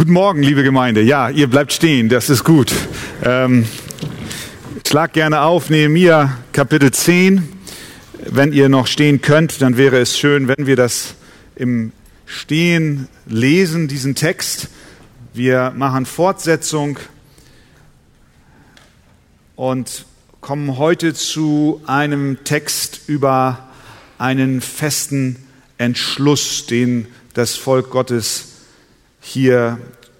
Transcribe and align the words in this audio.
Guten 0.00 0.14
Morgen, 0.14 0.42
liebe 0.42 0.62
Gemeinde. 0.62 1.02
Ja, 1.02 1.28
ihr 1.28 1.46
bleibt 1.46 1.74
stehen, 1.74 2.08
das 2.08 2.30
ist 2.30 2.42
gut. 2.42 2.72
Ähm, 3.22 3.66
schlag 4.88 5.12
gerne 5.12 5.42
auf, 5.42 5.68
Nehemiah 5.68 6.38
Kapitel 6.52 6.90
10. 6.90 7.46
Wenn 8.24 8.54
ihr 8.54 8.70
noch 8.70 8.86
stehen 8.86 9.20
könnt, 9.20 9.60
dann 9.60 9.76
wäre 9.76 9.98
es 9.98 10.18
schön, 10.18 10.48
wenn 10.48 10.66
wir 10.66 10.76
das 10.76 11.16
im 11.54 11.92
Stehen 12.24 13.08
lesen, 13.26 13.88
diesen 13.88 14.14
Text. 14.14 14.70
Wir 15.34 15.74
machen 15.76 16.06
Fortsetzung 16.06 16.98
und 19.54 20.06
kommen 20.40 20.78
heute 20.78 21.12
zu 21.12 21.82
einem 21.86 22.38
Text 22.44 23.02
über 23.06 23.68
einen 24.16 24.62
festen 24.62 25.36
Entschluss, 25.76 26.64
den 26.64 27.06
das 27.34 27.56
Volk 27.56 27.90
Gottes 27.90 28.49
hier 29.20 29.78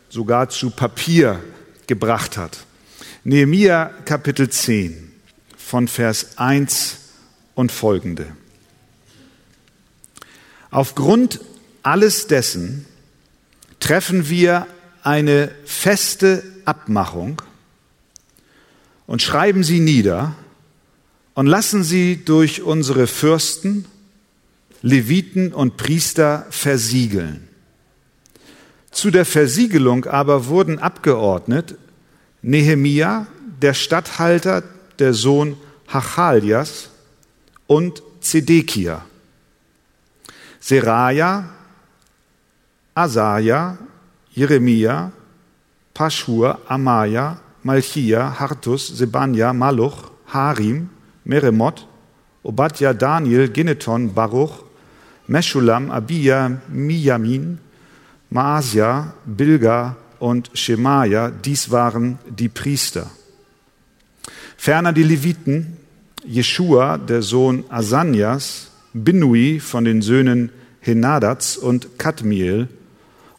sogar 0.08 0.48
zu 0.48 0.70
Papier 0.70 1.40
gebracht 1.86 2.36
hat. 2.36 2.64
Nehemia 3.24 3.86
Kapitel 4.04 4.48
10 4.48 5.12
von 5.56 5.88
Vers 5.88 6.38
1 6.38 6.96
und 7.54 7.72
folgende. 7.72 8.26
Aufgrund 10.70 11.40
alles 11.82 12.26
dessen 12.26 12.86
treffen 13.80 14.28
wir 14.28 14.66
eine 15.02 15.50
feste 15.64 16.42
Abmachung 16.64 17.42
und 19.06 19.22
schreiben 19.22 19.64
sie 19.64 19.80
nieder 19.80 20.34
und 21.34 21.46
lassen 21.46 21.82
sie 21.82 22.24
durch 22.24 22.62
unsere 22.62 23.06
Fürsten, 23.06 23.86
Leviten 24.82 25.52
und 25.52 25.76
Priester 25.76 26.46
versiegeln. 26.50 27.49
Zu 28.90 29.10
der 29.10 29.24
Versiegelung 29.24 30.04
aber 30.06 30.46
wurden 30.46 30.78
abgeordnet 30.78 31.76
Nehemia, 32.42 33.26
der 33.60 33.74
Statthalter, 33.74 34.62
der 34.98 35.14
Sohn 35.14 35.56
Hachalias 35.88 36.90
und 37.66 38.02
Zedekia, 38.20 39.04
Seraja, 40.58 41.44
Asaja, 42.94 43.78
Jeremia, 44.32 45.12
Paschur, 45.94 46.58
Amaya, 46.68 47.40
Malchia, 47.62 48.38
Hartus, 48.38 48.88
Sebanja, 48.88 49.52
Maluch, 49.52 50.10
Harim, 50.26 50.90
Meremot, 51.24 51.86
Obadja, 52.42 52.94
Daniel, 52.94 53.48
Gineton, 53.48 54.14
Baruch, 54.14 54.64
Meschulam, 55.26 55.90
Abia, 55.90 56.60
Miyamin, 56.68 57.58
Maasia, 58.30 59.14
Bilga 59.26 59.96
und 60.20 60.50
Schemaja, 60.54 61.30
dies 61.30 61.70
waren 61.72 62.18
die 62.28 62.48
Priester. 62.48 63.10
Ferner 64.56 64.92
die 64.92 65.02
Leviten, 65.02 65.76
Jeschua, 66.24 66.96
der 66.96 67.22
Sohn 67.22 67.64
Asanias, 67.70 68.70
Binui 68.92 69.58
von 69.58 69.84
den 69.84 70.00
Söhnen 70.00 70.50
Henadats 70.80 71.56
und 71.56 71.98
Kadmiel 71.98 72.68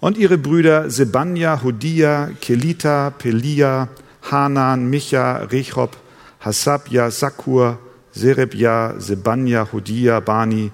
und 0.02 0.18
ihre 0.18 0.38
Brüder 0.38 0.90
Sebanja, 0.90 1.64
Hodia, 1.64 2.32
Kelita, 2.42 3.12
Pelia, 3.12 3.88
Hanan, 4.30 4.90
Micha, 4.90 5.38
Rechob, 5.38 5.96
Hasabja, 6.40 7.12
Sakur, 7.12 7.80
Serebja, 8.12 8.96
Sebanja, 9.00 9.72
Hodia, 9.72 10.20
Bani, 10.20 10.72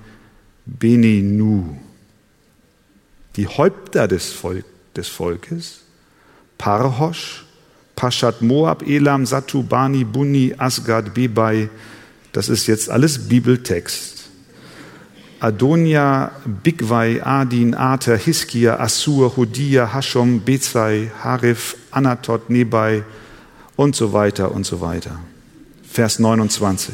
Beninu 0.66 1.78
die 3.38 3.48
Häupter 3.48 4.08
des, 4.08 4.34
Volk, 4.34 4.66
des 4.96 5.08
Volkes, 5.08 5.82
Parhosh, 6.58 7.46
Pashat 7.96 8.42
Moab, 8.42 8.84
Elam, 8.86 9.26
Satu, 9.26 9.64
Bani, 9.64 10.04
Buni, 10.04 10.54
Asgad, 10.58 11.14
Bebai, 11.14 11.70
das 12.34 12.50
ist 12.50 12.68
jetzt 12.68 12.90
alles 12.90 13.30
Bibeltext. 13.30 14.30
Adonia, 15.40 16.32
Bigwai, 16.64 17.24
Adin, 17.24 17.76
Ater, 17.76 18.18
Hiskia, 18.18 18.80
Assur, 18.80 19.38
Hodia, 19.38 19.94
Hashom, 19.94 20.42
Bezai, 20.42 21.12
Harif, 21.24 21.78
Anatot, 21.92 22.50
Nebai 22.50 23.04
und 23.76 23.96
so 23.96 24.14
weiter 24.14 24.52
und 24.52 24.66
so 24.66 24.82
weiter. 24.82 25.20
Vers 25.88 26.18
29. 26.18 26.94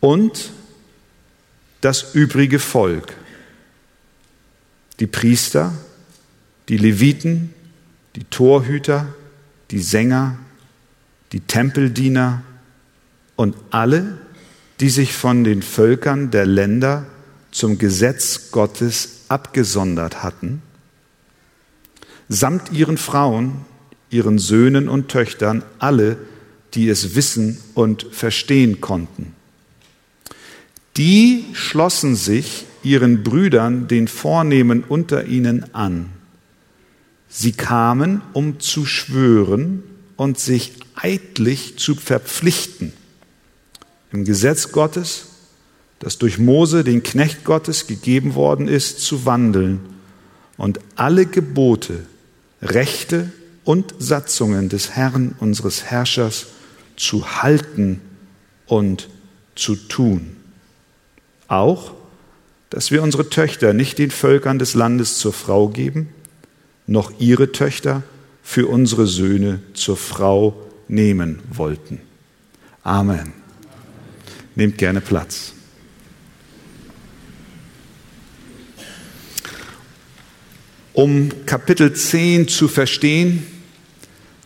Und 0.00 0.50
das 1.80 2.14
übrige 2.14 2.58
Volk 2.58 3.14
die 5.00 5.06
Priester, 5.06 5.72
die 6.68 6.76
Leviten, 6.76 7.54
die 8.16 8.24
Torhüter, 8.24 9.06
die 9.70 9.80
Sänger, 9.80 10.38
die 11.32 11.40
Tempeldiener 11.40 12.42
und 13.36 13.54
alle, 13.70 14.18
die 14.80 14.90
sich 14.90 15.12
von 15.12 15.44
den 15.44 15.62
Völkern 15.62 16.30
der 16.30 16.46
Länder 16.46 17.06
zum 17.50 17.78
Gesetz 17.78 18.50
Gottes 18.50 19.24
abgesondert 19.28 20.22
hatten, 20.22 20.62
samt 22.28 22.72
ihren 22.72 22.98
Frauen, 22.98 23.64
ihren 24.10 24.38
Söhnen 24.38 24.88
und 24.88 25.08
Töchtern, 25.08 25.62
alle, 25.78 26.16
die 26.74 26.88
es 26.88 27.14
wissen 27.14 27.58
und 27.74 28.06
verstehen 28.12 28.80
konnten. 28.80 29.34
Die 30.96 31.44
schlossen 31.52 32.16
sich 32.16 32.66
ihren 32.82 33.22
Brüdern, 33.22 33.88
den 33.88 34.08
Vornehmen 34.08 34.84
unter 34.84 35.24
ihnen, 35.24 35.74
an. 35.74 36.10
Sie 37.28 37.52
kamen, 37.52 38.22
um 38.32 38.60
zu 38.60 38.86
schwören 38.86 39.82
und 40.16 40.38
sich 40.38 40.72
eidlich 40.94 41.78
zu 41.78 41.94
verpflichten. 41.94 42.92
Im 44.12 44.24
Gesetz 44.24 44.72
Gottes, 44.72 45.26
das 45.98 46.18
durch 46.18 46.38
Mose, 46.38 46.84
den 46.84 47.02
Knecht 47.02 47.44
Gottes, 47.44 47.86
gegeben 47.86 48.34
worden 48.34 48.68
ist, 48.68 49.00
zu 49.00 49.26
wandeln 49.26 49.80
und 50.56 50.80
alle 50.96 51.26
Gebote, 51.26 52.06
Rechte 52.62 53.30
und 53.64 53.94
Satzungen 53.98 54.68
des 54.68 54.90
Herrn 54.90 55.34
unseres 55.38 55.84
Herrschers 55.84 56.46
zu 56.96 57.42
halten 57.42 58.00
und 58.66 59.08
zu 59.54 59.76
tun. 59.76 60.36
Auch 61.48 61.92
dass 62.70 62.90
wir 62.90 63.02
unsere 63.02 63.30
Töchter 63.30 63.72
nicht 63.72 63.98
den 63.98 64.10
Völkern 64.10 64.58
des 64.58 64.74
Landes 64.74 65.18
zur 65.18 65.32
Frau 65.32 65.68
geben, 65.68 66.08
noch 66.86 67.12
ihre 67.18 67.52
Töchter 67.52 68.02
für 68.42 68.66
unsere 68.66 69.06
Söhne 69.06 69.60
zur 69.74 69.96
Frau 69.96 70.56
nehmen 70.88 71.40
wollten. 71.50 72.00
Amen. 72.82 73.32
Nehmt 74.54 74.78
gerne 74.78 75.00
Platz. 75.00 75.52
Um 80.92 81.30
Kapitel 81.46 81.92
10 81.92 82.48
zu 82.48 82.66
verstehen, 82.66 83.46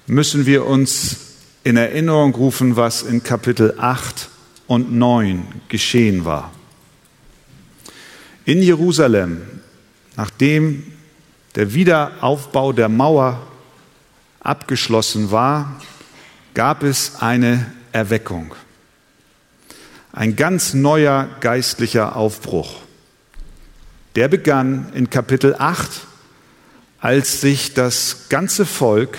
müssen 0.06 0.44
wir 0.44 0.66
uns 0.66 1.16
in 1.64 1.76
Erinnerung 1.76 2.34
rufen, 2.34 2.76
was 2.76 3.02
in 3.02 3.22
Kapitel 3.22 3.74
8 3.78 4.28
und 4.66 4.92
9 4.92 5.46
geschehen 5.68 6.24
war. 6.24 6.52
In 8.44 8.60
Jerusalem, 8.60 9.40
nachdem 10.16 10.82
der 11.54 11.74
Wiederaufbau 11.74 12.72
der 12.72 12.88
Mauer 12.88 13.40
abgeschlossen 14.40 15.30
war, 15.30 15.80
gab 16.54 16.82
es 16.82 17.20
eine 17.20 17.72
Erweckung. 17.92 18.54
Ein 20.12 20.34
ganz 20.34 20.74
neuer 20.74 21.28
geistlicher 21.40 22.16
Aufbruch. 22.16 22.80
Der 24.16 24.26
begann 24.26 24.92
in 24.92 25.08
Kapitel 25.08 25.54
8, 25.56 25.88
als 27.00 27.40
sich 27.40 27.74
das 27.74 28.26
ganze 28.28 28.66
Volk 28.66 29.18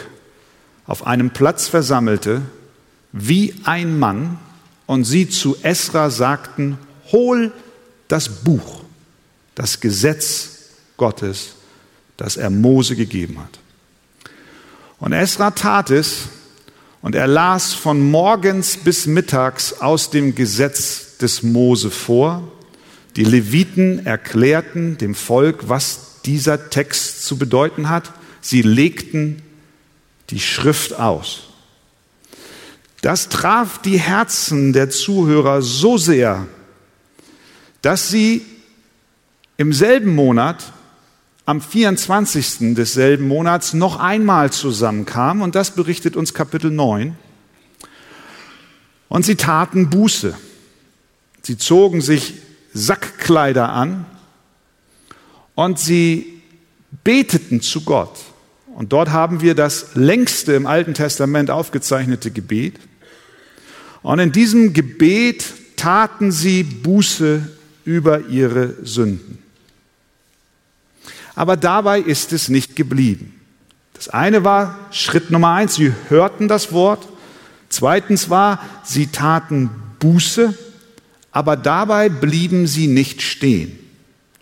auf 0.85 1.07
einem 1.07 1.29
Platz 1.29 1.69
versammelte, 1.69 2.41
wie 3.13 3.55
ein 3.63 3.97
Mann, 3.97 4.37
und 4.85 5.05
sie 5.05 5.29
zu 5.29 5.55
Esra 5.63 6.09
sagten, 6.09 6.77
hol 7.13 7.53
das 8.09 8.27
Buch 8.27 8.82
das 9.55 9.79
Gesetz 9.79 10.49
Gottes, 10.97 11.53
das 12.17 12.37
er 12.37 12.49
Mose 12.49 12.95
gegeben 12.95 13.39
hat. 13.39 13.59
Und 14.99 15.13
Esra 15.13 15.51
tat 15.51 15.89
es 15.89 16.29
und 17.01 17.15
er 17.15 17.27
las 17.27 17.73
von 17.73 17.99
morgens 18.09 18.77
bis 18.77 19.05
mittags 19.05 19.73
aus 19.81 20.09
dem 20.09 20.35
Gesetz 20.35 21.17
des 21.17 21.43
Mose 21.43 21.91
vor. 21.91 22.49
Die 23.17 23.25
Leviten 23.25 24.05
erklärten 24.05 24.97
dem 24.97 25.13
Volk, 25.13 25.67
was 25.67 26.21
dieser 26.25 26.69
Text 26.69 27.25
zu 27.25 27.37
bedeuten 27.37 27.89
hat. 27.89 28.13
Sie 28.41 28.61
legten 28.61 29.41
die 30.29 30.39
Schrift 30.39 30.97
aus. 30.97 31.49
Das 33.01 33.27
traf 33.27 33.81
die 33.81 33.99
Herzen 33.99 34.71
der 34.71 34.89
Zuhörer 34.89 35.61
so 35.61 35.97
sehr, 35.97 36.47
dass 37.81 38.07
sie 38.07 38.45
im 39.57 39.73
selben 39.73 40.15
Monat 40.15 40.73
am 41.45 41.61
24. 41.61 42.73
desselben 42.75 43.27
Monats 43.27 43.73
noch 43.73 43.99
einmal 43.99 44.51
zusammenkamen, 44.51 45.43
und 45.43 45.55
das 45.55 45.71
berichtet 45.71 46.15
uns 46.15 46.33
Kapitel 46.33 46.71
9. 46.71 47.15
Und 49.09 49.25
sie 49.25 49.35
taten 49.35 49.89
Buße. 49.89 50.35
Sie 51.43 51.57
zogen 51.57 52.01
sich 52.01 52.35
Sackkleider 52.73 53.69
an 53.69 54.05
und 55.53 55.77
sie 55.77 56.41
beteten 57.03 57.61
zu 57.61 57.81
Gott. 57.81 58.17
Und 58.73 58.93
dort 58.93 59.11
haben 59.11 59.41
wir 59.41 59.53
das 59.53 59.93
längste 59.93 60.53
im 60.53 60.65
Alten 60.65 60.93
Testament 60.93 61.51
aufgezeichnete 61.51 62.31
Gebet. 62.31 62.79
Und 64.01 64.19
in 64.19 64.31
diesem 64.31 64.73
Gebet 64.73 65.45
taten 65.75 66.31
sie 66.31 66.63
Buße 66.63 67.47
über 67.85 68.27
ihre 68.27 68.75
Sünden. 68.83 69.42
Aber 71.35 71.57
dabei 71.57 71.99
ist 71.99 72.33
es 72.33 72.49
nicht 72.49 72.75
geblieben. 72.75 73.39
Das 73.93 74.09
eine 74.09 74.43
war 74.43 74.77
Schritt 74.91 75.31
Nummer 75.31 75.53
eins, 75.53 75.75
sie 75.75 75.93
hörten 76.09 76.47
das 76.47 76.71
Wort. 76.71 77.07
Zweitens 77.69 78.29
war, 78.29 78.59
sie 78.83 79.07
taten 79.07 79.69
Buße, 79.99 80.57
aber 81.31 81.55
dabei 81.55 82.09
blieben 82.09 82.67
sie 82.67 82.87
nicht 82.87 83.21
stehen. 83.21 83.79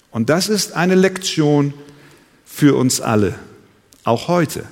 Und 0.09 0.29
das 0.29 0.49
ist 0.49 0.73
eine 0.73 0.95
Lektion 0.95 1.73
für 2.45 2.75
uns 2.75 2.99
alle, 2.99 3.35
auch 4.03 4.27
heute. 4.27 4.65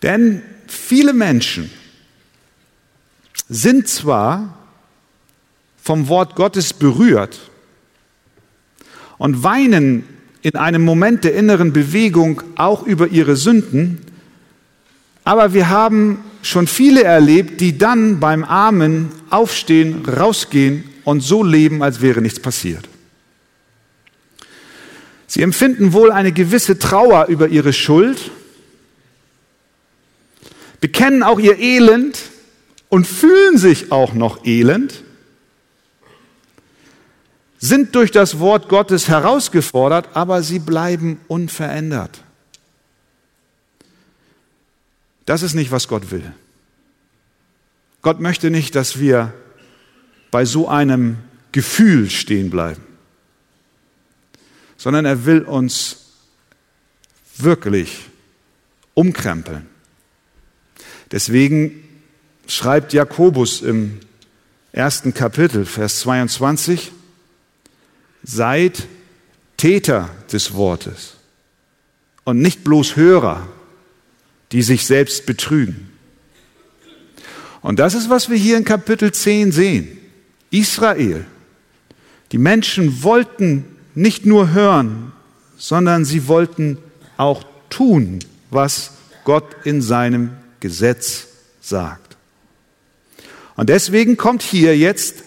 Denn 0.00 0.42
viele 0.66 1.12
Menschen 1.12 1.70
sind 3.48 3.88
zwar 3.88 4.56
vom 5.82 6.08
Wort 6.08 6.36
Gottes 6.36 6.72
berührt 6.72 7.38
und 9.18 9.42
weinen 9.42 10.04
in 10.42 10.56
einem 10.56 10.84
Moment 10.84 11.24
der 11.24 11.34
inneren 11.34 11.72
Bewegung 11.72 12.42
auch 12.56 12.82
über 12.84 13.08
ihre 13.08 13.36
Sünden, 13.36 13.98
aber 15.24 15.54
wir 15.54 15.68
haben 15.68 16.18
schon 16.42 16.66
viele 16.66 17.04
erlebt, 17.04 17.60
die 17.60 17.78
dann 17.78 18.18
beim 18.18 18.42
Amen 18.42 19.10
aufstehen, 19.30 20.04
rausgehen 20.04 20.84
und 21.04 21.20
so 21.20 21.44
leben, 21.44 21.82
als 21.82 22.00
wäre 22.00 22.20
nichts 22.20 22.40
passiert. 22.40 22.88
Sie 25.28 25.42
empfinden 25.42 25.92
wohl 25.92 26.10
eine 26.10 26.32
gewisse 26.32 26.78
Trauer 26.78 27.26
über 27.28 27.48
ihre 27.48 27.72
Schuld, 27.72 28.32
bekennen 30.80 31.22
auch 31.22 31.38
ihr 31.38 31.58
Elend 31.58 32.18
und 32.88 33.06
fühlen 33.06 33.56
sich 33.56 33.92
auch 33.92 34.12
noch 34.12 34.44
elend, 34.44 35.04
sind 37.62 37.94
durch 37.94 38.10
das 38.10 38.40
Wort 38.40 38.68
Gottes 38.68 39.06
herausgefordert, 39.06 40.08
aber 40.14 40.42
sie 40.42 40.58
bleiben 40.58 41.20
unverändert. 41.28 42.24
Das 45.26 45.42
ist 45.42 45.54
nicht, 45.54 45.70
was 45.70 45.86
Gott 45.86 46.10
will. 46.10 46.34
Gott 48.02 48.18
möchte 48.18 48.50
nicht, 48.50 48.74
dass 48.74 48.98
wir 48.98 49.32
bei 50.32 50.44
so 50.44 50.68
einem 50.68 51.18
Gefühl 51.52 52.10
stehen 52.10 52.50
bleiben, 52.50 52.82
sondern 54.76 55.04
er 55.04 55.24
will 55.24 55.42
uns 55.42 55.98
wirklich 57.36 58.06
umkrempeln. 58.94 59.68
Deswegen 61.12 61.80
schreibt 62.48 62.92
Jakobus 62.92 63.62
im 63.62 64.00
ersten 64.72 65.14
Kapitel, 65.14 65.64
Vers 65.64 66.00
22, 66.00 66.90
seid 68.22 68.86
Täter 69.56 70.10
des 70.32 70.54
Wortes 70.54 71.14
und 72.24 72.40
nicht 72.40 72.64
bloß 72.64 72.96
Hörer, 72.96 73.46
die 74.52 74.62
sich 74.62 74.86
selbst 74.86 75.26
betrügen. 75.26 75.90
Und 77.62 77.78
das 77.78 77.94
ist, 77.94 78.10
was 78.10 78.28
wir 78.28 78.36
hier 78.36 78.56
in 78.56 78.64
Kapitel 78.64 79.12
10 79.12 79.52
sehen. 79.52 79.98
Israel. 80.50 81.24
Die 82.32 82.38
Menschen 82.38 83.02
wollten 83.02 83.64
nicht 83.94 84.26
nur 84.26 84.52
hören, 84.52 85.12
sondern 85.56 86.04
sie 86.04 86.26
wollten 86.28 86.78
auch 87.16 87.44
tun, 87.70 88.18
was 88.50 88.92
Gott 89.24 89.44
in 89.64 89.80
seinem 89.80 90.30
Gesetz 90.60 91.28
sagt. 91.60 92.16
Und 93.56 93.68
deswegen 93.68 94.16
kommt 94.16 94.42
hier 94.42 94.76
jetzt 94.76 95.22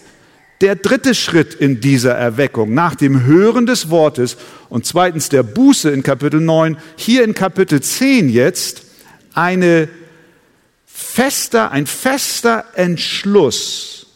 der 0.60 0.76
dritte 0.76 1.14
Schritt 1.14 1.54
in 1.54 1.80
dieser 1.80 2.14
Erweckung 2.14 2.72
nach 2.72 2.94
dem 2.94 3.24
Hören 3.24 3.66
des 3.66 3.90
Wortes 3.90 4.36
und 4.68 4.86
zweitens 4.86 5.28
der 5.28 5.42
Buße 5.42 5.90
in 5.90 6.02
Kapitel 6.02 6.40
9, 6.40 6.78
hier 6.96 7.24
in 7.24 7.34
Kapitel 7.34 7.80
10 7.80 8.28
jetzt 8.28 8.82
eine 9.34 9.88
fester, 10.86 11.72
ein 11.72 11.86
fester 11.86 12.64
Entschluss. 12.74 14.06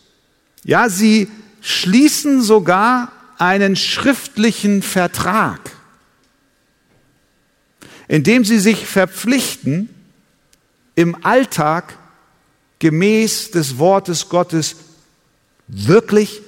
Ja, 0.65 0.89
sie 0.89 1.29
schließen 1.61 2.43
sogar 2.43 3.13
einen 3.39 3.77
schriftlichen 3.77 4.83
Vertrag, 4.83 5.61
indem 8.09 8.45
sie 8.45 8.59
sich 8.59 8.87
verpflichten, 8.87 9.91
im 10.95 11.25
Alltag 11.25 11.97
gemäß 12.79 13.51
des 13.51 13.79
Wortes 13.79 14.29
Gottes 14.29 14.77
wirklich 15.71 16.43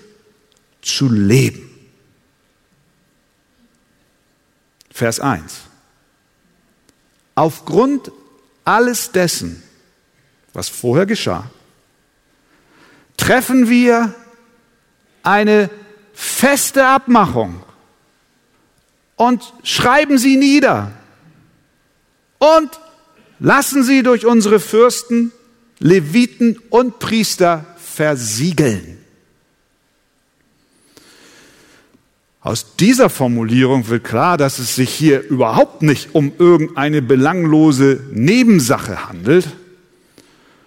zu 0.82 1.08
leben. 1.08 1.68
Vers 4.90 5.20
1. 5.20 5.60
Aufgrund 7.34 8.12
alles 8.64 9.12
dessen, 9.12 9.62
was 10.52 10.68
vorher 10.68 11.06
geschah, 11.06 11.50
treffen 13.16 13.68
wir 13.68 14.14
eine 15.22 15.70
feste 16.12 16.86
Abmachung 16.86 17.62
und 19.16 19.54
schreiben 19.62 20.18
sie 20.18 20.36
nieder 20.36 20.92
und 22.38 22.70
lassen 23.38 23.82
sie 23.84 24.02
durch 24.02 24.26
unsere 24.26 24.60
Fürsten, 24.60 25.32
Leviten 25.78 26.58
und 26.70 26.98
Priester 26.98 27.64
versiegeln. 27.78 29.01
Aus 32.42 32.74
dieser 32.74 33.08
Formulierung 33.08 33.88
wird 33.88 34.02
klar, 34.02 34.36
dass 34.36 34.58
es 34.58 34.74
sich 34.74 34.92
hier 34.92 35.20
überhaupt 35.22 35.82
nicht 35.82 36.14
um 36.14 36.32
irgendeine 36.38 37.00
belanglose 37.00 38.04
Nebensache 38.10 39.08
handelt, 39.08 39.48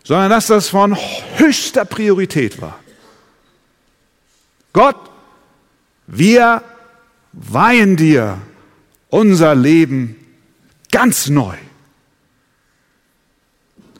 sondern 0.04 0.30
dass 0.30 0.48
das 0.48 0.70
von 0.70 0.96
höchster 1.36 1.84
Priorität 1.84 2.62
war. 2.62 2.80
Gott, 4.72 4.96
wir 6.08 6.64
weihen 7.34 7.98
dir 7.98 8.38
unser 9.10 9.54
Leben 9.54 10.16
ganz 10.92 11.28
neu. 11.28 11.56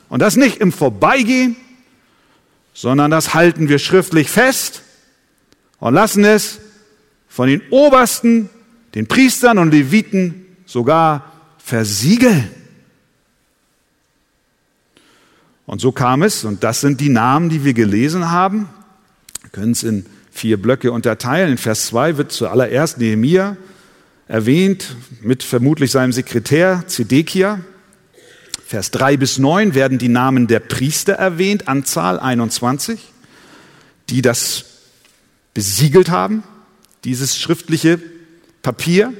Und 0.08 0.20
das 0.20 0.36
nicht 0.36 0.58
im 0.58 0.72
Vorbeigehen, 0.72 1.56
sondern 2.72 3.10
das 3.10 3.34
halten 3.34 3.68
wir 3.68 3.78
schriftlich 3.78 4.30
fest 4.30 4.82
und 5.78 5.92
lassen 5.92 6.24
es 6.24 6.60
von 7.36 7.48
den 7.48 7.60
Obersten, 7.68 8.48
den 8.94 9.08
Priestern 9.08 9.58
und 9.58 9.70
Leviten 9.70 10.46
sogar 10.64 11.30
versiegeln. 11.58 12.48
Und 15.66 15.82
so 15.82 15.92
kam 15.92 16.22
es, 16.22 16.44
und 16.44 16.64
das 16.64 16.80
sind 16.80 16.98
die 16.98 17.10
Namen, 17.10 17.50
die 17.50 17.62
wir 17.62 17.74
gelesen 17.74 18.30
haben. 18.30 18.70
Wir 19.42 19.50
können 19.50 19.72
es 19.72 19.82
in 19.82 20.06
vier 20.30 20.56
Blöcke 20.56 20.90
unterteilen. 20.90 21.50
In 21.50 21.58
Vers 21.58 21.88
2 21.88 22.16
wird 22.16 22.32
zuallererst 22.32 22.96
Nehemia 22.96 23.58
erwähnt, 24.28 24.96
mit 25.20 25.42
vermutlich 25.42 25.90
seinem 25.90 26.12
Sekretär 26.12 26.84
Zedekia. 26.86 27.60
Vers 28.66 28.92
3 28.92 29.18
bis 29.18 29.36
9 29.36 29.74
werden 29.74 29.98
die 29.98 30.08
Namen 30.08 30.46
der 30.46 30.60
Priester 30.60 31.12
erwähnt, 31.12 31.68
Anzahl 31.68 32.18
21, 32.18 32.98
die 34.08 34.22
das 34.22 34.64
besiegelt 35.52 36.08
haben 36.08 36.42
dieses 37.06 37.38
schriftliche 37.38 38.00
Papier. 38.62 39.14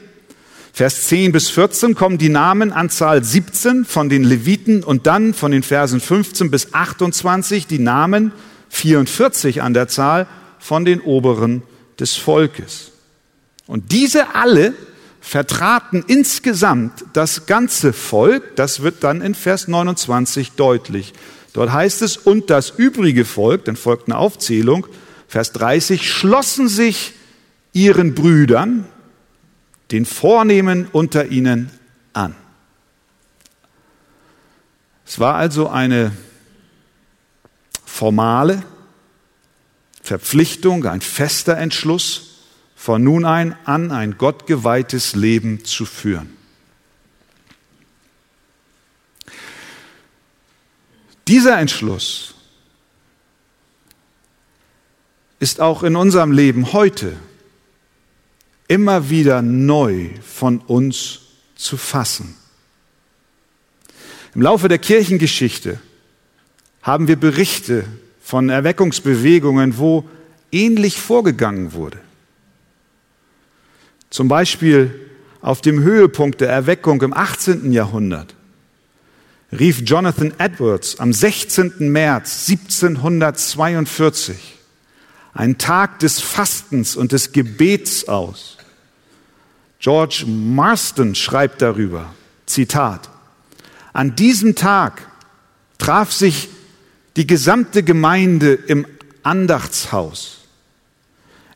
Vers 0.72 1.06
10 1.06 1.30
bis 1.30 1.48
14 1.48 1.94
kommen 1.94 2.18
die 2.18 2.28
Namen, 2.28 2.72
Anzahl 2.72 3.22
17 3.22 3.84
von 3.84 4.08
den 4.08 4.24
Leviten 4.24 4.82
und 4.82 5.06
dann 5.06 5.32
von 5.32 5.52
den 5.52 5.62
Versen 5.62 6.00
15 6.00 6.50
bis 6.50 6.74
28 6.74 7.68
die 7.68 7.78
Namen, 7.78 8.32
44 8.70 9.62
an 9.62 9.72
der 9.72 9.86
Zahl, 9.86 10.26
von 10.58 10.84
den 10.84 11.00
Oberen 11.00 11.62
des 12.00 12.16
Volkes. 12.16 12.90
Und 13.68 13.92
diese 13.92 14.34
alle 14.34 14.74
vertraten 15.20 16.04
insgesamt 16.08 17.04
das 17.12 17.46
ganze 17.46 17.92
Volk, 17.92 18.56
das 18.56 18.82
wird 18.82 19.04
dann 19.04 19.22
in 19.22 19.36
Vers 19.36 19.68
29 19.68 20.52
deutlich. 20.52 21.14
Dort 21.52 21.72
heißt 21.72 22.02
es, 22.02 22.16
und 22.16 22.50
das 22.50 22.70
übrige 22.70 23.24
Volk, 23.24 23.64
dann 23.64 23.76
folgt 23.76 24.08
eine 24.08 24.18
Aufzählung, 24.18 24.88
Vers 25.28 25.52
30, 25.52 26.12
schlossen 26.12 26.68
sich 26.68 27.12
ihren 27.76 28.14
Brüdern, 28.14 28.87
den 29.90 30.06
Vornehmen 30.06 30.88
unter 30.92 31.26
ihnen 31.26 31.71
an. 32.14 32.35
Es 35.04 35.21
war 35.21 35.35
also 35.35 35.68
eine 35.68 36.11
formale 37.85 38.62
Verpflichtung, 40.00 40.87
ein 40.87 41.02
fester 41.02 41.59
Entschluss, 41.59 42.47
von 42.76 43.04
nun 43.04 43.26
ein 43.26 43.54
an 43.66 43.92
ein 43.92 44.16
gottgeweihtes 44.16 45.14
Leben 45.14 45.62
zu 45.66 45.85
führen. 45.85 46.35
Dieser 51.28 51.59
Entschluss 51.59 52.35
ist 55.40 55.61
auch 55.61 55.83
in 55.83 55.95
unserem 55.95 56.33
Leben 56.33 56.73
heute 56.73 57.18
immer 58.68 59.11
wieder 59.11 59.42
neu 59.42 60.11
von 60.23 60.58
uns 60.58 61.20
zu 61.54 61.76
fassen. 61.76 62.37
Im 64.35 64.42
Laufe 64.42 64.68
der 64.68 64.78
Kirchengeschichte 64.78 65.80
haben 66.82 67.08
wir 67.08 67.16
Berichte 67.16 67.85
von 68.20 68.49
Erweckungsbewegungen, 68.49 69.78
wo 69.78 70.04
ähnlich 70.52 71.00
vorgegangen 71.00 71.73
wurde. 71.73 71.99
Zum 74.11 74.28
Beispiel 74.28 74.94
auf 75.40 75.61
dem 75.61 75.82
Höhepunkt 75.82 76.40
der 76.40 76.50
Erweckung 76.50 77.02
im 77.02 77.12
18. 77.12 77.73
Jahrhundert 77.73 78.37
rief 79.52 79.82
Jonathan 79.85 80.32
Edwards 80.38 80.99
am 80.99 81.12
16. 81.12 81.75
März 81.78 82.49
1742 82.49 84.37
einen 85.35 85.58
Tag 85.58 86.00
des 86.00 86.20
Fastens 86.20 86.96
und 86.96 87.12
des 87.12 87.30
Gebets 87.32 88.08
aus. 88.08 88.55
George 89.86 90.24
Marston 90.26 91.14
schreibt 91.14 91.62
darüber, 91.62 92.12
Zitat, 92.44 93.08
an 93.92 94.16
diesem 94.16 94.56
Tag 94.56 95.08
traf 95.78 96.10
sich 96.10 96.48
die 97.14 97.24
gesamte 97.24 97.84
Gemeinde 97.84 98.54
im 98.54 98.84
Andachtshaus. 99.22 100.38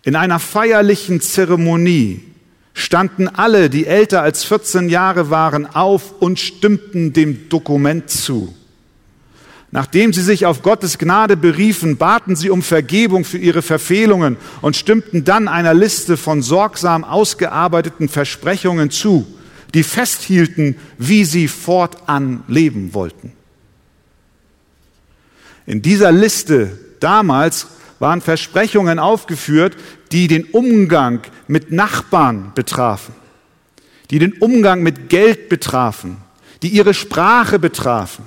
In 0.04 0.14
einer 0.14 0.38
feierlichen 0.38 1.20
Zeremonie 1.20 2.22
standen 2.72 3.26
alle, 3.26 3.68
die 3.68 3.86
älter 3.86 4.22
als 4.22 4.44
14 4.44 4.88
Jahre 4.88 5.30
waren, 5.30 5.66
auf 5.66 6.22
und 6.22 6.38
stimmten 6.38 7.12
dem 7.12 7.48
Dokument 7.48 8.10
zu. 8.10 8.54
Nachdem 9.72 10.12
sie 10.12 10.22
sich 10.22 10.46
auf 10.46 10.62
Gottes 10.62 10.98
Gnade 10.98 11.36
beriefen, 11.36 11.96
baten 11.96 12.34
sie 12.34 12.50
um 12.50 12.62
Vergebung 12.62 13.24
für 13.24 13.38
ihre 13.38 13.62
Verfehlungen 13.62 14.36
und 14.62 14.76
stimmten 14.76 15.24
dann 15.24 15.46
einer 15.46 15.74
Liste 15.74 16.16
von 16.16 16.42
sorgsam 16.42 17.04
ausgearbeiteten 17.04 18.08
Versprechungen 18.08 18.90
zu, 18.90 19.26
die 19.74 19.84
festhielten, 19.84 20.76
wie 20.98 21.24
sie 21.24 21.46
fortan 21.46 22.42
leben 22.48 22.94
wollten. 22.94 23.32
In 25.66 25.82
dieser 25.82 26.10
Liste 26.10 26.76
damals 26.98 27.68
waren 28.00 28.20
Versprechungen 28.20 28.98
aufgeführt, 28.98 29.76
die 30.10 30.26
den 30.26 30.44
Umgang 30.46 31.20
mit 31.46 31.70
Nachbarn 31.70 32.50
betrafen, 32.56 33.14
die 34.10 34.18
den 34.18 34.32
Umgang 34.32 34.82
mit 34.82 35.08
Geld 35.08 35.48
betrafen, 35.48 36.16
die 36.62 36.68
ihre 36.68 36.92
Sprache 36.92 37.60
betrafen, 37.60 38.24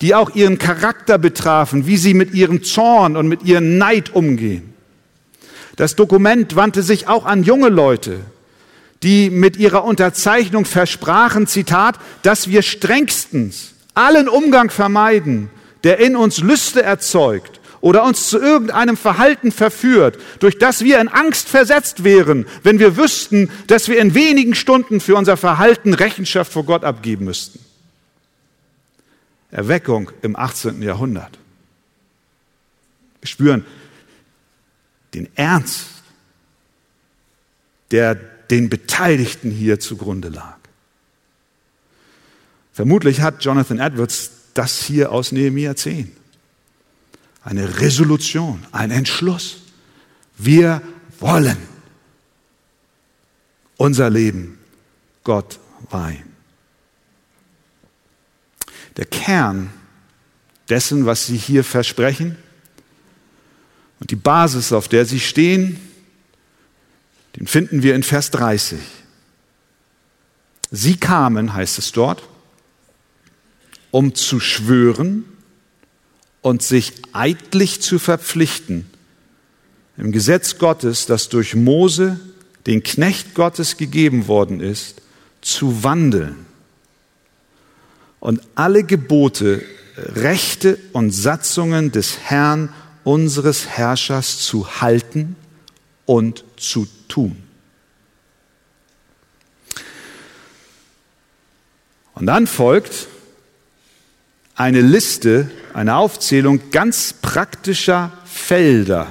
die 0.00 0.14
auch 0.14 0.34
ihren 0.34 0.58
Charakter 0.58 1.18
betrafen, 1.18 1.86
wie 1.86 1.96
sie 1.96 2.14
mit 2.14 2.34
ihrem 2.34 2.62
Zorn 2.62 3.16
und 3.16 3.28
mit 3.28 3.42
ihrem 3.42 3.78
Neid 3.78 4.14
umgehen. 4.14 4.74
Das 5.76 5.96
Dokument 5.96 6.56
wandte 6.56 6.82
sich 6.82 7.08
auch 7.08 7.24
an 7.24 7.42
junge 7.42 7.68
Leute, 7.68 8.20
die 9.02 9.30
mit 9.30 9.56
ihrer 9.56 9.84
Unterzeichnung 9.84 10.64
versprachen, 10.64 11.46
Zitat, 11.46 11.96
dass 12.22 12.48
wir 12.48 12.62
strengstens 12.62 13.74
allen 13.94 14.28
Umgang 14.28 14.70
vermeiden, 14.70 15.50
der 15.84 15.98
in 15.98 16.16
uns 16.16 16.38
Lüste 16.38 16.82
erzeugt 16.82 17.60
oder 17.80 18.04
uns 18.04 18.28
zu 18.28 18.38
irgendeinem 18.40 18.96
Verhalten 18.96 19.52
verführt, 19.52 20.18
durch 20.40 20.58
das 20.58 20.82
wir 20.82 21.00
in 21.00 21.08
Angst 21.08 21.48
versetzt 21.48 22.02
wären, 22.02 22.46
wenn 22.64 22.80
wir 22.80 22.96
wüssten, 22.96 23.50
dass 23.68 23.88
wir 23.88 24.00
in 24.00 24.14
wenigen 24.14 24.54
Stunden 24.54 25.00
für 25.00 25.14
unser 25.14 25.36
Verhalten 25.36 25.94
Rechenschaft 25.94 26.52
vor 26.52 26.64
Gott 26.64 26.84
abgeben 26.84 27.26
müssten. 27.26 27.60
Erweckung 29.50 30.10
im 30.22 30.36
18. 30.36 30.82
Jahrhundert. 30.82 31.38
Wir 33.20 33.28
spüren 33.28 33.64
den 35.14 35.28
Ernst, 35.36 35.86
der 37.90 38.14
den 38.14 38.68
Beteiligten 38.68 39.50
hier 39.50 39.80
zugrunde 39.80 40.28
lag. 40.28 40.58
Vermutlich 42.72 43.20
hat 43.20 43.42
Jonathan 43.44 43.80
Edwards 43.80 44.30
das 44.54 44.82
hier 44.82 45.12
aus 45.12 45.32
Nehemiah 45.32 45.74
10 45.74 46.18
eine 47.48 47.80
Resolution, 47.80 48.66
ein 48.72 48.90
Entschluss. 48.90 49.62
Wir 50.36 50.82
wollen 51.18 51.56
unser 53.78 54.10
Leben 54.10 54.58
Gott 55.24 55.58
weihen. 55.88 56.27
Der 58.98 59.06
Kern 59.06 59.70
dessen, 60.68 61.06
was 61.06 61.26
Sie 61.26 61.36
hier 61.36 61.64
versprechen 61.64 62.36
und 64.00 64.10
die 64.10 64.16
Basis, 64.16 64.72
auf 64.72 64.88
der 64.88 65.06
Sie 65.06 65.20
stehen, 65.20 65.80
den 67.36 67.46
finden 67.46 67.82
wir 67.82 67.94
in 67.94 68.02
Vers 68.02 68.30
30. 68.32 68.78
Sie 70.70 70.96
kamen, 70.96 71.54
heißt 71.54 71.78
es 71.78 71.92
dort, 71.92 72.28
um 73.90 74.14
zu 74.14 74.40
schwören, 74.40 75.24
und 76.40 76.62
sich 76.62 76.92
eidlich 77.12 77.82
zu 77.82 77.98
verpflichten, 77.98 78.88
im 79.96 80.12
Gesetz 80.12 80.58
Gottes, 80.58 81.06
das 81.06 81.28
durch 81.28 81.56
Mose, 81.56 82.20
den 82.66 82.82
Knecht 82.84 83.34
Gottes 83.34 83.76
gegeben 83.76 84.28
worden 84.28 84.60
ist, 84.60 85.02
zu 85.40 85.82
wandeln 85.82 86.47
und 88.20 88.40
alle 88.54 88.84
Gebote, 88.84 89.62
Rechte 89.96 90.78
und 90.92 91.10
Satzungen 91.10 91.92
des 91.92 92.18
Herrn, 92.18 92.72
unseres 93.04 93.66
Herrschers 93.66 94.38
zu 94.38 94.80
halten 94.80 95.36
und 96.06 96.44
zu 96.56 96.86
tun. 97.08 97.36
Und 102.14 102.26
dann 102.26 102.46
folgt 102.46 103.06
eine 104.56 104.80
Liste, 104.80 105.50
eine 105.72 105.96
Aufzählung 105.96 106.70
ganz 106.70 107.12
praktischer 107.12 108.12
Felder, 108.24 109.06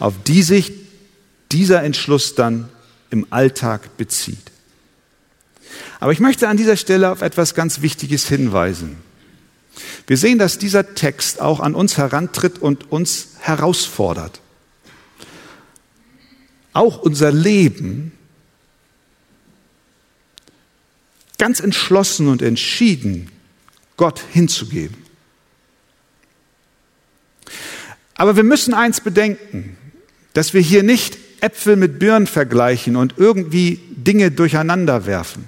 auf 0.00 0.14
die 0.24 0.42
sich 0.42 0.72
dieser 1.52 1.84
Entschluss 1.84 2.34
dann 2.34 2.68
im 3.10 3.28
Alltag 3.30 3.96
bezieht. 3.96 4.50
Aber 6.00 6.12
ich 6.12 6.20
möchte 6.20 6.48
an 6.48 6.56
dieser 6.56 6.76
Stelle 6.76 7.10
auf 7.10 7.22
etwas 7.22 7.54
ganz 7.54 7.80
Wichtiges 7.80 8.28
hinweisen. 8.28 8.98
Wir 10.06 10.16
sehen, 10.16 10.38
dass 10.38 10.58
dieser 10.58 10.94
Text 10.94 11.40
auch 11.40 11.60
an 11.60 11.74
uns 11.74 11.96
herantritt 11.96 12.58
und 12.58 12.90
uns 12.92 13.28
herausfordert. 13.40 14.40
Auch 16.72 16.98
unser 16.98 17.32
Leben 17.32 18.12
ganz 21.38 21.60
entschlossen 21.60 22.28
und 22.28 22.42
entschieden 22.42 23.30
Gott 23.96 24.20
hinzugeben. 24.32 24.96
Aber 28.16 28.36
wir 28.36 28.44
müssen 28.44 28.74
eins 28.74 29.00
bedenken, 29.00 29.76
dass 30.32 30.54
wir 30.54 30.60
hier 30.60 30.82
nicht 30.82 31.18
Äpfel 31.40 31.76
mit 31.76 31.98
Birnen 31.98 32.26
vergleichen 32.26 32.96
und 32.96 33.14
irgendwie 33.18 33.80
Dinge 33.90 34.30
durcheinander 34.30 35.06
werfen. 35.06 35.44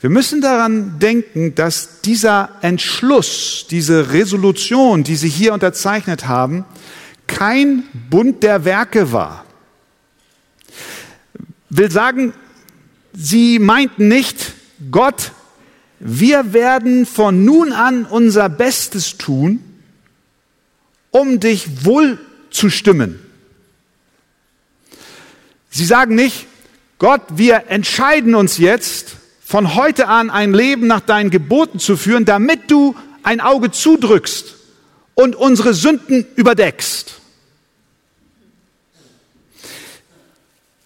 Wir 0.00 0.10
müssen 0.10 0.40
daran 0.40 0.98
denken, 0.98 1.54
dass 1.54 2.00
dieser 2.02 2.50
Entschluss, 2.62 3.66
diese 3.70 4.12
Resolution, 4.12 5.04
die 5.04 5.16
Sie 5.16 5.28
hier 5.28 5.52
unterzeichnet 5.52 6.26
haben, 6.26 6.64
kein 7.26 7.84
Bund 8.10 8.42
der 8.42 8.64
Werke 8.64 9.12
war. 9.12 9.44
Will 11.70 11.90
sagen, 11.90 12.32
Sie 13.14 13.58
meinten 13.58 14.08
nicht, 14.08 14.52
Gott 14.90 15.32
wir 16.04 16.52
werden 16.52 17.06
von 17.06 17.44
nun 17.44 17.72
an 17.72 18.04
unser 18.04 18.48
Bestes 18.48 19.18
tun, 19.18 19.62
um 21.12 21.38
dich 21.38 21.84
wohl 21.84 22.18
zu 22.50 22.70
stimmen. 22.70 23.20
Sie 25.70 25.84
sagen 25.84 26.16
nicht, 26.16 26.46
Gott, 26.98 27.22
wir 27.30 27.66
entscheiden 27.68 28.34
uns 28.34 28.58
jetzt, 28.58 29.14
von 29.52 29.74
heute 29.74 30.08
an 30.08 30.30
ein 30.30 30.54
Leben 30.54 30.86
nach 30.86 31.02
deinen 31.02 31.28
Geboten 31.28 31.78
zu 31.78 31.98
führen, 31.98 32.24
damit 32.24 32.70
du 32.70 32.96
ein 33.22 33.42
Auge 33.42 33.70
zudrückst 33.70 34.54
und 35.12 35.36
unsere 35.36 35.74
Sünden 35.74 36.24
überdeckst. 36.36 37.20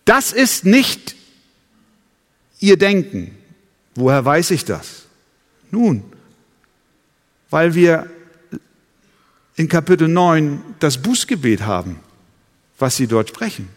Das 0.05 0.33
ist 0.33 0.65
nicht 0.65 1.15
ihr 2.59 2.77
Denken. 2.77 3.39
Woher 3.95 4.25
weiß 4.25 4.51
ich 4.51 4.65
das? 4.65 5.05
Nun, 5.71 6.03
weil 7.51 7.77
wir 7.77 8.11
in 9.55 9.69
Kapitel 9.69 10.09
9 10.09 10.61
das 10.81 11.01
Bußgebet 11.01 11.63
haben, 11.63 12.01
was 12.81 12.97
sie 12.97 13.07
dort 13.07 13.29
sprechen. 13.29 13.69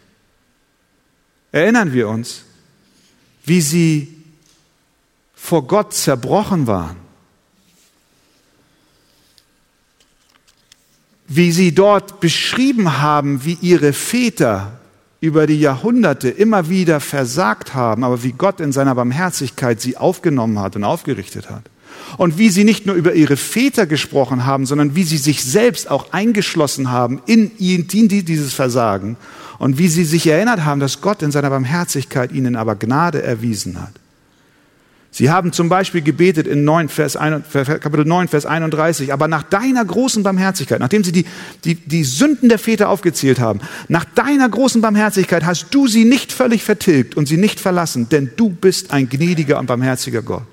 Erinnern 1.52 1.92
wir 1.92 2.08
uns, 2.08 2.42
wie 3.44 3.60
sie 3.60 4.19
vor 5.42 5.66
Gott 5.66 5.94
zerbrochen 5.94 6.68
waren, 6.68 6.96
wie 11.26 11.50
sie 11.50 11.74
dort 11.74 12.20
beschrieben 12.20 13.00
haben, 13.00 13.44
wie 13.44 13.58
ihre 13.60 13.92
Väter 13.92 14.78
über 15.20 15.48
die 15.48 15.58
Jahrhunderte 15.58 16.28
immer 16.28 16.68
wieder 16.68 17.00
versagt 17.00 17.74
haben, 17.74 18.04
aber 18.04 18.22
wie 18.22 18.32
Gott 18.32 18.60
in 18.60 18.70
seiner 18.70 18.94
Barmherzigkeit 18.94 19.80
sie 19.80 19.96
aufgenommen 19.96 20.60
hat 20.60 20.76
und 20.76 20.84
aufgerichtet 20.84 21.50
hat. 21.50 21.64
Und 22.16 22.38
wie 22.38 22.50
sie 22.50 22.64
nicht 22.64 22.86
nur 22.86 22.94
über 22.94 23.14
ihre 23.14 23.36
Väter 23.36 23.86
gesprochen 23.86 24.46
haben, 24.46 24.66
sondern 24.66 24.94
wie 24.94 25.04
sie 25.04 25.18
sich 25.18 25.42
selbst 25.42 25.90
auch 25.90 26.12
eingeschlossen 26.12 26.90
haben 26.90 27.22
in, 27.26 27.50
in 27.58 27.88
dieses 27.88 28.54
Versagen 28.54 29.16
und 29.58 29.78
wie 29.78 29.88
sie 29.88 30.04
sich 30.04 30.26
erinnert 30.28 30.64
haben, 30.64 30.80
dass 30.80 31.00
Gott 31.00 31.22
in 31.22 31.32
seiner 31.32 31.50
Barmherzigkeit 31.50 32.30
ihnen 32.30 32.54
aber 32.54 32.76
Gnade 32.76 33.22
erwiesen 33.22 33.82
hat. 33.82 33.99
Sie 35.12 35.28
haben 35.28 35.52
zum 35.52 35.68
Beispiel 35.68 36.02
gebetet 36.02 36.46
in 36.46 36.64
9, 36.64 36.88
Vers 36.88 37.16
1, 37.16 37.44
Kapitel 37.52 38.04
9, 38.04 38.28
Vers 38.28 38.46
31, 38.46 39.12
aber 39.12 39.26
nach 39.26 39.42
deiner 39.42 39.84
großen 39.84 40.22
Barmherzigkeit, 40.22 40.78
nachdem 40.78 41.02
sie 41.02 41.10
die, 41.10 41.26
die, 41.64 41.74
die 41.74 42.04
Sünden 42.04 42.48
der 42.48 42.60
Väter 42.60 42.88
aufgezählt 42.88 43.40
haben, 43.40 43.60
nach 43.88 44.04
deiner 44.04 44.48
großen 44.48 44.80
Barmherzigkeit 44.80 45.44
hast 45.44 45.74
du 45.74 45.88
sie 45.88 46.04
nicht 46.04 46.32
völlig 46.32 46.62
vertilgt 46.62 47.16
und 47.16 47.26
sie 47.26 47.38
nicht 47.38 47.58
verlassen, 47.58 48.08
denn 48.08 48.30
du 48.36 48.50
bist 48.50 48.92
ein 48.92 49.08
gnädiger 49.08 49.58
und 49.58 49.66
barmherziger 49.66 50.22
Gott. 50.22 50.46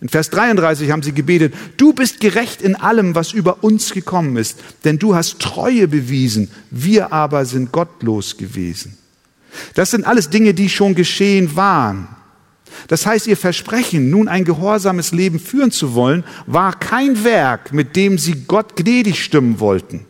In 0.00 0.08
Vers 0.08 0.30
33 0.30 0.90
haben 0.90 1.02
sie 1.02 1.12
gebetet, 1.12 1.54
du 1.76 1.92
bist 1.92 2.20
gerecht 2.20 2.62
in 2.62 2.74
allem, 2.74 3.14
was 3.14 3.32
über 3.32 3.62
uns 3.64 3.92
gekommen 3.92 4.36
ist, 4.36 4.58
denn 4.84 4.98
du 4.98 5.14
hast 5.14 5.38
Treue 5.38 5.86
bewiesen, 5.88 6.50
wir 6.70 7.12
aber 7.12 7.46
sind 7.46 7.72
gottlos 7.72 8.36
gewesen. 8.36 8.98
Das 9.74 9.92
sind 9.92 10.06
alles 10.06 10.28
Dinge, 10.28 10.52
die 10.52 10.68
schon 10.68 10.94
geschehen 10.94 11.56
waren. 11.56 12.08
Das 12.88 13.06
heißt, 13.06 13.26
ihr 13.26 13.36
Versprechen, 13.36 14.10
nun 14.10 14.28
ein 14.28 14.44
gehorsames 14.44 15.12
Leben 15.12 15.40
führen 15.40 15.70
zu 15.70 15.94
wollen, 15.94 16.24
war 16.46 16.78
kein 16.78 17.24
Werk, 17.24 17.72
mit 17.72 17.96
dem 17.96 18.18
sie 18.18 18.44
Gott 18.46 18.76
gnädig 18.76 19.22
stimmen 19.22 19.60
wollten, 19.60 20.06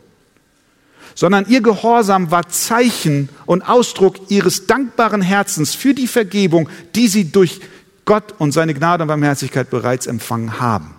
sondern 1.15 1.45
ihr 1.47 1.61
Gehorsam 1.61 2.29
war 2.29 2.49
Zeichen 2.49 3.29
und 3.45 3.63
Ausdruck 3.63 4.29
ihres 4.29 4.67
dankbaren 4.67 5.21
Herzens 5.21 5.73
für 5.73 5.93
die 5.93 6.07
Vergebung, 6.07 6.69
die 6.95 7.07
sie 7.07 7.31
durch 7.31 7.59
Gott 8.05 8.35
und 8.37 8.51
seine 8.51 8.73
Gnade 8.73 9.03
und 9.03 9.07
Barmherzigkeit 9.07 9.69
bereits 9.69 10.07
empfangen 10.07 10.59
haben. 10.59 10.93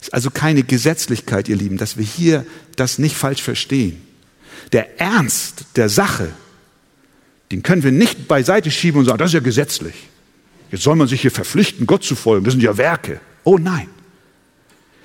Es 0.00 0.08
ist 0.08 0.14
also 0.14 0.30
keine 0.30 0.64
Gesetzlichkeit, 0.64 1.48
ihr 1.48 1.56
Lieben, 1.56 1.78
dass 1.78 1.96
wir 1.96 2.04
hier 2.04 2.44
das 2.76 2.98
nicht 2.98 3.16
falsch 3.16 3.42
verstehen. 3.42 4.02
Der 4.72 5.00
Ernst 5.00 5.64
der 5.76 5.88
Sache, 5.88 6.32
den 7.52 7.62
können 7.62 7.82
wir 7.82 7.92
nicht 7.92 8.26
beiseite 8.28 8.70
schieben 8.70 9.00
und 9.00 9.04
sagen, 9.04 9.18
das 9.18 9.28
ist 9.28 9.34
ja 9.34 9.40
gesetzlich. 9.40 9.94
Jetzt 10.70 10.84
soll 10.84 10.96
man 10.96 11.06
sich 11.06 11.20
hier 11.20 11.30
verpflichten, 11.30 11.86
Gott 11.86 12.02
zu 12.02 12.16
folgen. 12.16 12.44
Das 12.44 12.52
sind 12.54 12.62
ja 12.62 12.78
Werke. 12.78 13.20
Oh 13.44 13.58
nein. 13.58 13.88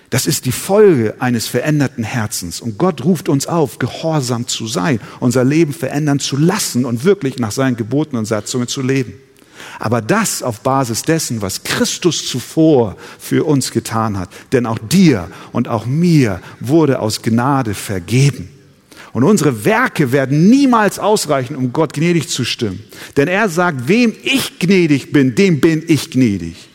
Das 0.10 0.26
ist 0.26 0.46
die 0.46 0.54
Folge 0.54 1.16
eines 1.20 1.48
veränderten 1.48 2.06
Herzens. 2.06 2.62
Und 2.62 2.78
Gott 2.78 3.04
ruft 3.04 3.28
uns 3.28 3.48
auf, 3.48 3.78
gehorsam 3.78 4.48
zu 4.48 4.66
sein, 4.66 5.02
unser 5.20 5.44
Leben 5.44 5.74
verändern 5.74 6.20
zu 6.20 6.38
lassen 6.38 6.86
und 6.86 7.04
wirklich 7.04 7.38
nach 7.38 7.52
seinen 7.52 7.76
Geboten 7.76 8.16
und 8.16 8.24
Satzungen 8.24 8.70
zu 8.70 8.82
leben. 8.82 9.14
Aber 9.80 10.02
das 10.02 10.42
auf 10.42 10.62
Basis 10.62 11.02
dessen, 11.02 11.42
was 11.42 11.64
Christus 11.64 12.26
zuvor 12.26 12.96
für 13.20 13.44
uns 13.44 13.72
getan 13.72 14.18
hat. 14.18 14.30
Denn 14.54 14.66
auch 14.66 14.80
dir 14.80 15.30
und 15.52 15.68
auch 15.68 15.86
mir 15.86 16.40
wurde 16.62 17.00
aus 17.00 17.22
Gnade 17.22 17.74
vergeben. 17.74 18.57
Und 19.18 19.24
unsere 19.24 19.66
Werke 19.66 20.12
werden 20.12 20.48
niemals 20.48 21.00
ausreichen, 21.00 21.56
um 21.56 21.74
Gott 21.74 21.94
gnädig 21.94 22.30
zu 22.30 22.46
stimmen. 22.46 22.84
Denn 23.16 23.28
er 23.28 23.50
sagt, 23.50 23.88
wem 23.88 24.16
ich 24.22 24.60
gnädig 24.60 25.12
bin, 25.12 25.34
dem 25.34 25.60
bin 25.60 25.84
ich 25.88 26.12
gnädig. 26.12 26.70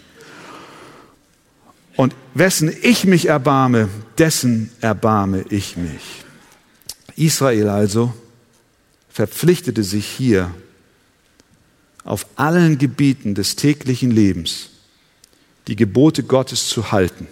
Und 1.94 2.16
wessen 2.34 2.72
ich 2.82 3.04
mich 3.04 3.26
erbarme, 3.26 3.88
dessen 4.18 4.72
erbarme 4.80 5.44
ich 5.50 5.76
mich. 5.76 6.02
Israel 7.14 7.68
also 7.68 8.12
verpflichtete 9.08 9.84
sich 9.84 10.04
hier 10.04 10.52
auf 12.02 12.26
allen 12.34 12.76
Gebieten 12.76 13.36
des 13.36 13.54
täglichen 13.54 14.10
Lebens 14.10 14.70
die 15.68 15.76
Gebote 15.76 16.24
Gottes 16.24 16.66
zu 16.66 16.90
halten. 16.90 17.28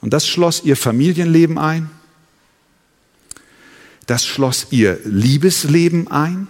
Und 0.00 0.12
das 0.12 0.26
schloss 0.26 0.64
ihr 0.64 0.76
Familienleben 0.76 1.56
ein, 1.56 1.88
das 4.10 4.26
schloss 4.26 4.66
ihr 4.70 4.98
Liebesleben 5.04 6.08
ein, 6.08 6.48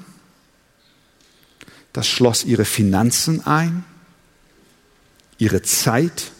das 1.92 2.08
schloss 2.08 2.42
ihre 2.42 2.64
Finanzen 2.64 3.46
ein, 3.46 3.84
ihre 5.36 5.60
Zeit 5.60 6.32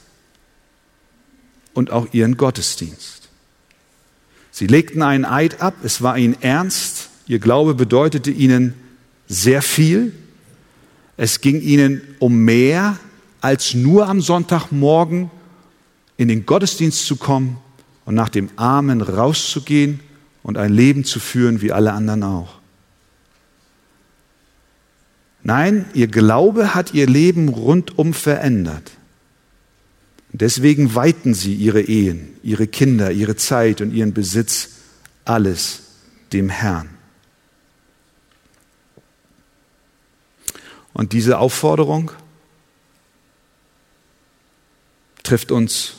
und 1.75 1.91
auch 1.91 2.15
ihren 2.15 2.39
Gottesdienst. 2.39 3.29
Sie 4.51 4.67
legten 4.67 5.03
einen 5.03 5.27
Eid 5.27 5.61
ab, 5.61 5.75
es 5.83 6.01
war 6.01 6.17
ihnen 6.17 6.41
ernst, 6.41 7.11
Ihr 7.27 7.39
Glaube 7.39 7.75
bedeutete 7.75 8.31
ihnen 8.31 8.73
sehr 9.29 9.61
viel. 9.61 10.15
Es 11.19 11.43
ging 11.43 11.61
ihnen 11.61 12.01
um 12.19 12.47
mehr 12.47 12.99
als 13.43 13.75
nur 13.75 14.09
am 14.09 14.23
Sonntagmorgen 14.23 15.31
in 16.17 16.29
den 16.29 16.47
Gottesdienst 16.47 17.05
zu 17.05 17.17
kommen 17.17 17.59
und 18.07 18.15
nach 18.15 18.31
dem 18.31 18.49
Amen 18.57 19.03
rauszugehen 19.03 20.01
und 20.51 20.59
ein 20.59 20.73
Leben 20.73 21.05
zu 21.05 21.21
führen 21.21 21.63
wie 21.63 21.71
alle 21.71 21.93
anderen 21.93 22.25
auch. 22.25 22.59
Nein, 25.45 25.85
ihr 25.95 26.09
Glaube 26.09 26.75
hat 26.75 26.93
ihr 26.93 27.07
Leben 27.07 27.49
rundum 27.49 28.13
verändert. 28.13 28.91
Deswegen 30.33 30.97
weihten 30.97 31.35
sie 31.35 31.55
ihre 31.55 31.83
Ehen, 31.83 32.31
ihre 32.43 32.67
Kinder, 32.67 33.13
ihre 33.13 33.37
Zeit 33.37 33.81
und 33.81 33.93
ihren 33.93 34.13
Besitz 34.13 34.71
alles 35.25 35.83
dem 36.33 36.49
Herrn. 36.49 36.89
Und 40.93 41.13
diese 41.13 41.39
Aufforderung 41.39 42.11
trifft 45.23 45.53
uns 45.53 45.95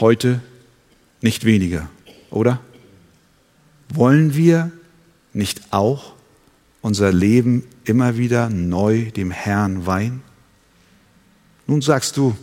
heute 0.00 0.40
nicht 1.20 1.44
weniger, 1.44 1.90
oder? 2.30 2.62
Wollen 3.88 4.34
wir 4.34 4.70
nicht 5.32 5.72
auch 5.72 6.14
unser 6.80 7.12
Leben 7.12 7.64
immer 7.84 8.16
wieder 8.16 8.48
neu 8.48 9.10
dem 9.10 9.30
Herrn 9.30 9.86
weihen? 9.86 10.22
Nun 11.66 11.82
sagst 11.82 12.16
du, 12.16 12.36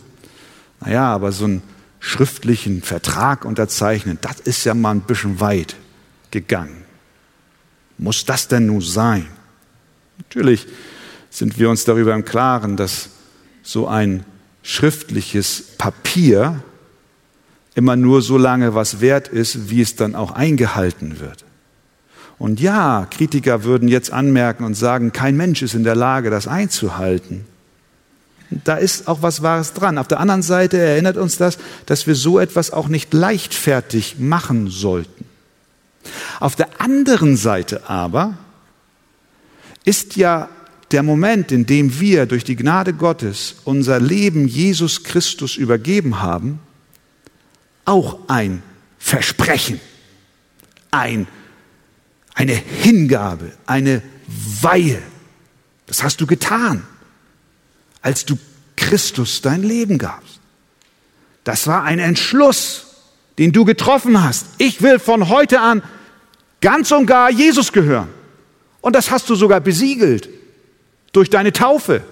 naja, 0.80 1.12
aber 1.12 1.32
so 1.32 1.44
einen 1.44 1.62
schriftlichen 1.98 2.82
Vertrag 2.82 3.44
unterzeichnen, 3.44 4.18
das 4.20 4.40
ist 4.40 4.64
ja 4.64 4.74
mal 4.74 4.90
ein 4.90 5.00
bisschen 5.00 5.40
weit 5.40 5.76
gegangen. 6.30 6.84
Muss 7.96 8.24
das 8.24 8.48
denn 8.48 8.66
nun 8.66 8.80
sein? 8.80 9.26
Natürlich 10.18 10.66
sind 11.30 11.58
wir 11.58 11.70
uns 11.70 11.84
darüber 11.84 12.14
im 12.14 12.24
Klaren, 12.24 12.76
dass 12.76 13.08
so 13.62 13.88
ein 13.88 14.24
schriftliches 14.62 15.62
Papier 15.78 16.62
immer 17.74 17.96
nur 17.96 18.22
so 18.22 18.38
lange 18.38 18.74
was 18.74 19.00
wert 19.00 19.28
ist, 19.28 19.70
wie 19.70 19.80
es 19.80 19.96
dann 19.96 20.14
auch 20.14 20.32
eingehalten 20.32 21.20
wird. 21.20 21.44
Und 22.38 22.60
ja, 22.60 23.06
Kritiker 23.10 23.64
würden 23.64 23.88
jetzt 23.88 24.12
anmerken 24.12 24.64
und 24.64 24.74
sagen, 24.74 25.12
kein 25.12 25.36
Mensch 25.36 25.62
ist 25.62 25.74
in 25.74 25.84
der 25.84 25.94
Lage, 25.94 26.30
das 26.30 26.48
einzuhalten. 26.48 27.46
Da 28.50 28.76
ist 28.76 29.08
auch 29.08 29.22
was 29.22 29.42
Wahres 29.42 29.72
dran. 29.72 29.98
Auf 29.98 30.08
der 30.08 30.20
anderen 30.20 30.42
Seite 30.42 30.78
erinnert 30.78 31.16
uns 31.16 31.36
das, 31.36 31.58
dass 31.86 32.06
wir 32.06 32.14
so 32.14 32.38
etwas 32.38 32.70
auch 32.70 32.88
nicht 32.88 33.12
leichtfertig 33.14 34.16
machen 34.18 34.68
sollten. 34.68 35.24
Auf 36.40 36.54
der 36.54 36.80
anderen 36.80 37.36
Seite 37.36 37.88
aber 37.88 38.36
ist 39.84 40.16
ja 40.16 40.48
der 40.90 41.02
Moment, 41.02 41.50
in 41.50 41.66
dem 41.66 41.98
wir 41.98 42.26
durch 42.26 42.44
die 42.44 42.56
Gnade 42.56 42.92
Gottes 42.92 43.56
unser 43.64 43.98
Leben 44.00 44.46
Jesus 44.46 45.02
Christus 45.02 45.56
übergeben 45.56 46.20
haben, 46.20 46.60
auch 47.84 48.18
ein 48.28 48.62
Versprechen, 48.98 49.80
ein, 50.90 51.26
eine 52.34 52.54
Hingabe, 52.54 53.52
eine 53.66 54.02
Weihe. 54.26 55.02
Das 55.86 56.02
hast 56.02 56.20
du 56.20 56.26
getan, 56.26 56.86
als 58.02 58.24
du 58.24 58.38
Christus 58.76 59.42
dein 59.42 59.62
Leben 59.62 59.98
gabst. 59.98 60.40
Das 61.44 61.66
war 61.66 61.84
ein 61.84 61.98
Entschluss, 61.98 62.86
den 63.38 63.52
du 63.52 63.64
getroffen 63.64 64.22
hast. 64.22 64.46
Ich 64.58 64.80
will 64.82 64.98
von 64.98 65.28
heute 65.28 65.60
an 65.60 65.82
ganz 66.60 66.90
und 66.92 67.06
gar 67.06 67.30
Jesus 67.30 67.72
gehören. 67.72 68.08
Und 68.80 68.96
das 68.96 69.10
hast 69.10 69.28
du 69.28 69.34
sogar 69.34 69.60
besiegelt 69.60 70.28
durch 71.12 71.30
deine 71.30 71.52
Taufe. 71.52 72.02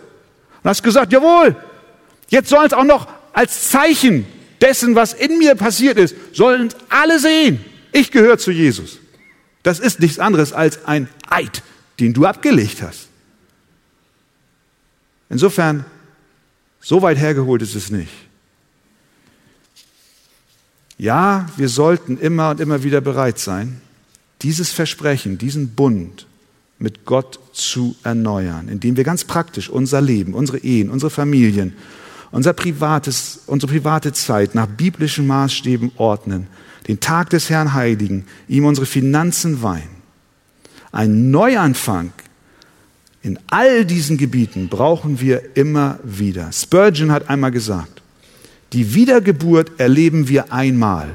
Und 0.63 0.69
hast 0.69 0.83
gesagt, 0.83 1.13
jawohl, 1.13 1.57
jetzt 2.29 2.49
sollen 2.49 2.67
es 2.67 2.73
auch 2.73 2.85
noch 2.85 3.09
als 3.33 3.71
Zeichen 3.71 4.27
dessen, 4.63 4.95
was 4.95 5.13
in 5.13 5.39
mir 5.39 5.55
passiert 5.57 5.99
ist, 5.99 6.15
sollen 6.33 6.73
alle 6.89 7.19
sehen, 7.19 7.61
ich 7.93 8.11
gehöre 8.11 8.39
zu 8.39 8.51
Jesus. 8.51 8.99
Das 9.63 9.79
ist 9.79 10.01
nichts 10.01 10.19
anderes 10.19 10.53
als 10.53 10.87
ein 10.87 11.09
Eid, 11.29 11.63
den 12.01 12.15
du 12.15 12.25
abgelegt 12.25 12.83
hast. 12.83 13.09
Insofern, 15.29 15.85
so 16.81 17.03
weit 17.03 17.19
hergeholt 17.19 17.63
ist 17.63 17.75
es 17.75 17.91
nicht. 17.91 18.13
Ja, 20.99 21.49
wir 21.57 21.69
sollten 21.69 22.19
immer 22.19 22.51
und 22.51 22.61
immer 22.61 22.83
wieder 22.83 23.01
bereit 23.01 23.39
sein, 23.39 23.81
dieses 24.43 24.71
Versprechen, 24.71 25.39
diesen 25.39 25.75
Bund 25.75 26.27
mit 26.79 27.05
Gott 27.05 27.39
zu 27.53 27.97
erneuern, 28.03 28.69
indem 28.69 28.97
wir 28.97 29.05
ganz 29.05 29.25
praktisch 29.25 29.69
unser 29.69 30.01
Leben, 30.01 30.35
unsere 30.35 30.59
Ehen, 30.59 30.91
unsere 30.91 31.11
Familien, 31.11 31.75
unser 32.33 32.55
privates, 32.55 33.41
unsere 33.47 33.71
private 33.73 34.13
Zeit 34.13 34.55
nach 34.55 34.67
biblischen 34.67 35.27
Maßstäben 35.27 35.93
ordnen, 35.97 36.49
den 36.89 36.99
Tag 36.99 37.31
des 37.31 37.49
Herrn 37.49 37.75
heiligen, 37.75 38.25
ihm 38.49 38.65
unsere 38.65 38.87
Finanzen 38.87 39.63
weihen. 39.63 40.03
Ein 40.91 41.31
Neuanfang 41.31 42.13
in 43.23 43.39
all 43.47 43.85
diesen 43.85 44.17
Gebieten 44.17 44.69
brauchen 44.69 45.21
wir 45.21 45.57
immer 45.57 46.01
wieder. 46.03 46.51
Spurgeon 46.51 47.13
hat 47.13 47.31
einmal 47.31 47.53
gesagt, 47.53 48.03
die 48.73 48.95
Wiedergeburt 48.95 49.79
erleben 49.79 50.29
wir 50.29 50.53
einmal. 50.53 51.11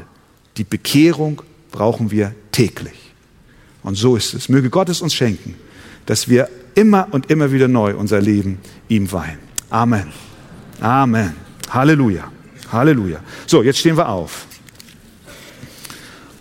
Die 0.56 0.63
Bekehrung 0.63 1.41
brauchen 1.71 2.12
wir 2.12 2.34
täglich. 2.51 3.13
Und 3.84 3.95
so 3.95 4.15
ist 4.15 4.34
es. 4.34 4.47
Möge 4.47 4.69
Gott 4.69 4.89
es 4.89 5.01
uns 5.01 5.13
schenken, 5.13 5.56
dass 6.06 6.30
wir 6.30 6.49
immer 6.75 7.08
und 7.12 7.30
immer 7.30 7.51
wieder 7.51 7.67
neu 7.67 7.95
unser 7.95 8.21
Leben 8.21 8.60
ihm 8.88 9.12
weihen. 9.12 9.39
Amen. 9.69 10.27
Amen. 10.80 11.36
Halleluja. 11.70 12.32
Halleluja. 12.72 13.20
So, 13.48 13.63
jetzt 13.63 13.80
stehen 13.80 13.98
wir 13.98 14.10
auf. 14.10 14.46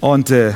Und 0.00 0.30
äh, 0.30 0.54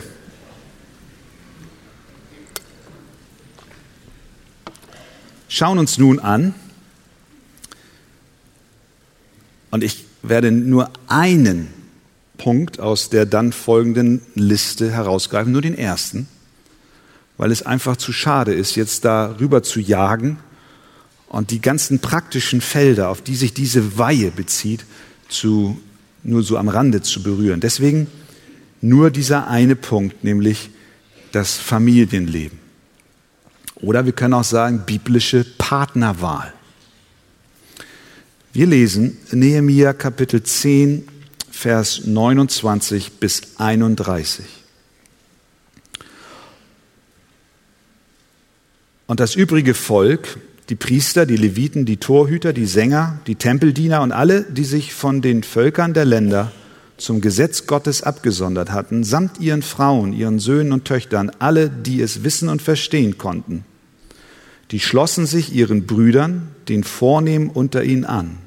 schauen 5.48 5.78
uns 5.78 5.98
nun 5.98 6.18
an. 6.18 6.54
Und 9.70 9.82
ich 9.84 10.04
werde 10.22 10.50
nur 10.50 10.90
einen 11.08 11.68
Punkt 12.36 12.80
aus 12.80 13.08
der 13.08 13.26
dann 13.26 13.52
folgenden 13.52 14.20
Liste 14.34 14.90
herausgreifen, 14.90 15.52
nur 15.52 15.62
den 15.62 15.76
ersten, 15.76 16.28
weil 17.36 17.50
es 17.50 17.62
einfach 17.62 17.96
zu 17.96 18.12
schade 18.12 18.52
ist, 18.52 18.76
jetzt 18.76 19.04
da 19.04 19.36
rüber 19.38 19.62
zu 19.62 19.80
jagen 19.80 20.38
und 21.30 21.52
die 21.52 21.60
ganzen 21.60 22.00
praktischen 22.00 22.60
Felder, 22.60 23.08
auf 23.08 23.22
die 23.22 23.36
sich 23.36 23.54
diese 23.54 23.96
Weihe 23.96 24.32
bezieht, 24.32 24.84
zu, 25.28 25.80
nur 26.24 26.42
so 26.42 26.58
am 26.58 26.68
Rande 26.68 27.02
zu 27.02 27.22
berühren. 27.22 27.60
Deswegen 27.60 28.08
nur 28.80 29.12
dieser 29.12 29.46
eine 29.46 29.76
Punkt, 29.76 30.24
nämlich 30.24 30.70
das 31.30 31.56
Familienleben. 31.56 32.58
Oder 33.76 34.04
wir 34.06 34.12
können 34.12 34.34
auch 34.34 34.44
sagen, 34.44 34.82
biblische 34.84 35.44
Partnerwahl. 35.56 36.52
Wir 38.52 38.66
lesen 38.66 39.16
Nehemia 39.30 39.92
Kapitel 39.92 40.42
10, 40.42 41.06
Vers 41.52 42.06
29 42.06 43.12
bis 43.20 43.42
31. 43.58 44.44
Und 49.06 49.20
das 49.20 49.36
übrige 49.36 49.74
Volk, 49.74 50.40
die 50.70 50.76
Priester, 50.76 51.26
die 51.26 51.36
Leviten, 51.36 51.84
die 51.84 51.96
Torhüter, 51.96 52.52
die 52.52 52.64
Sänger, 52.64 53.18
die 53.26 53.34
Tempeldiener 53.34 54.02
und 54.02 54.12
alle, 54.12 54.42
die 54.44 54.64
sich 54.64 54.94
von 54.94 55.20
den 55.20 55.42
Völkern 55.42 55.94
der 55.94 56.04
Länder 56.04 56.52
zum 56.96 57.20
Gesetz 57.20 57.66
Gottes 57.66 58.04
abgesondert 58.04 58.70
hatten, 58.70 59.02
samt 59.02 59.40
ihren 59.40 59.62
Frauen, 59.62 60.12
ihren 60.12 60.38
Söhnen 60.38 60.72
und 60.72 60.84
Töchtern, 60.84 61.32
alle, 61.40 61.68
die 61.68 62.00
es 62.00 62.22
wissen 62.22 62.48
und 62.48 62.62
verstehen 62.62 63.18
konnten, 63.18 63.64
die 64.70 64.78
schlossen 64.78 65.26
sich 65.26 65.52
ihren 65.52 65.86
Brüdern, 65.86 66.48
den 66.68 66.84
Vornehmen 66.84 67.50
unter 67.50 67.82
ihnen 67.82 68.04
an. 68.04 68.38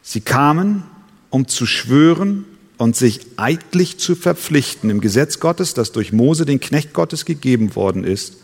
Sie 0.00 0.22
kamen, 0.22 0.84
um 1.28 1.48
zu 1.48 1.66
schwören 1.66 2.46
und 2.78 2.96
sich 2.96 3.20
eidlich 3.36 3.98
zu 3.98 4.14
verpflichten, 4.14 4.88
im 4.88 5.02
Gesetz 5.02 5.38
Gottes, 5.38 5.74
das 5.74 5.92
durch 5.92 6.14
Mose, 6.14 6.46
den 6.46 6.60
Knecht 6.60 6.94
Gottes, 6.94 7.26
gegeben 7.26 7.76
worden 7.76 8.04
ist, 8.04 8.38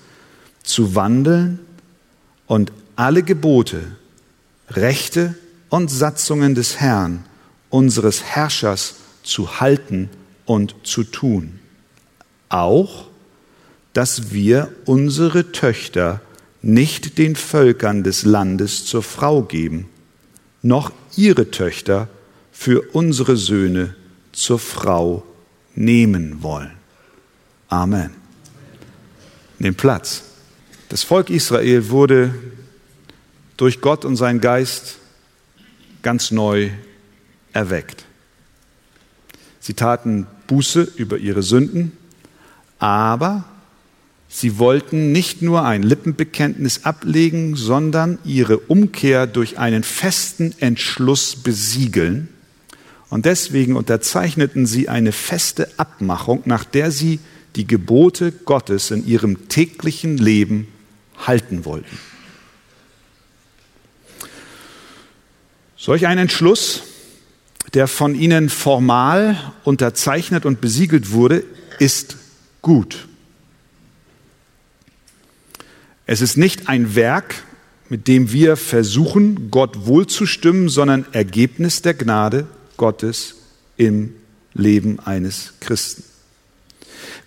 zu 0.63 0.95
wandeln 0.95 1.61
und 2.49 2.73
alle 2.97 3.23
Gebote, 3.23 3.81
Rechte 4.71 5.37
und 5.69 5.89
Satzungen 5.91 6.57
des 6.57 6.81
Herrn, 6.81 7.25
unseres 7.71 8.25
Herrschers, 8.25 8.97
zu 9.23 9.61
halten 9.61 10.09
und 10.47 10.75
zu 10.83 11.05
tun. 11.05 11.61
Auch 12.49 13.09
dass 13.93 14.33
wir 14.33 14.73
unsere 14.85 15.53
Töchter 15.53 16.21
nicht 16.63 17.19
den 17.19 17.37
Völkern 17.37 18.05
des 18.05 18.25
Landes 18.25 18.87
zur 18.87 19.03
Frau 19.03 19.43
geben, 19.43 19.89
noch 20.63 20.93
ihre 21.17 21.51
Töchter 21.51 22.09
für 22.53 22.83
unsere 22.93 23.37
Söhne 23.37 23.95
zur 24.33 24.59
Frau 24.59 25.25
nehmen 25.75 26.43
wollen. 26.43 26.73
Amen. 27.69 28.11
Nehmt 29.59 29.77
Platz. 29.77 30.28
Das 30.89 31.03
Volk 31.03 31.29
Israel 31.29 31.91
wurde 31.91 32.35
durch 33.59 33.81
Gott 33.81 34.05
und 34.05 34.17
seinen 34.17 34.41
Geist 34.41 34.99
ganz 36.03 36.31
neu 36.31 36.71
erweckt. 37.53 38.05
Sie 39.61 39.75
taten 39.75 40.27
Buße 40.47 40.93
über 40.97 41.19
ihre 41.19 41.43
Sünden, 41.43 41.93
aber 42.79 43.45
Sie 44.31 44.59
wollten 44.59 45.11
nicht 45.11 45.41
nur 45.41 45.65
ein 45.65 45.83
Lippenbekenntnis 45.83 46.85
ablegen, 46.85 47.57
sondern 47.57 48.19
ihre 48.25 48.59
Umkehr 48.59 49.27
durch 49.27 49.59
einen 49.59 49.83
festen 49.83 50.55
Entschluss 50.61 51.35
besiegeln. 51.35 52.29
Und 53.09 53.25
deswegen 53.25 53.75
unterzeichneten 53.75 54.67
sie 54.67 54.91
eine 54.91 55.13
feste 55.13 55.71
Abmachung, 55.79 56.43
nach 56.45 56.65
der 56.65 56.91
sie 56.91 57.21
die 57.57 57.67
Gebote 57.67 58.33
Gottes 58.33 58.91
in 58.91 59.07
ihrem 59.07 59.49
täglichen 59.49 60.19
Leben 60.19 60.69
halten 61.27 61.65
wollten. 61.65 61.99
Solch 65.77 66.07
ein 66.07 66.19
Entschluss, 66.19 66.83
der 67.75 67.87
von 67.87 68.15
ihnen 68.15 68.49
formal 68.49 69.53
unterzeichnet 69.65 70.45
und 70.45 70.61
besiegelt 70.61 71.13
wurde, 71.13 71.45
ist 71.79 72.17
gut. 72.63 73.07
Es 76.07 76.21
ist 76.21 76.37
nicht 76.37 76.69
ein 76.69 76.95
Werk, 76.95 77.45
mit 77.89 78.09
dem 78.09 78.33
wir 78.33 78.57
versuchen, 78.57 79.51
Gott 79.51 79.87
wohlzustimmen, 79.87 80.69
sondern 80.69 81.07
Ergebnis 81.13 81.83
der 81.83 81.95
Gnade 81.95 82.47
Gottes 82.77 83.37
im 83.77 84.15
Leben 84.55 85.01
eines 85.01 85.55
Christen. 85.61 86.08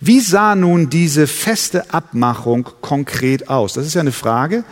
Wie 0.04 0.20
sah 0.20 0.56
nun 0.56 0.90
diese 0.90 1.28
feste 1.28 1.94
Abmachung 1.94 2.68
konkret 2.82 3.50
aus? 3.50 3.74
Das 3.74 3.86
ist 3.86 3.94
ja 3.94 4.02
eine 4.02 4.12
Frage, 4.12 4.64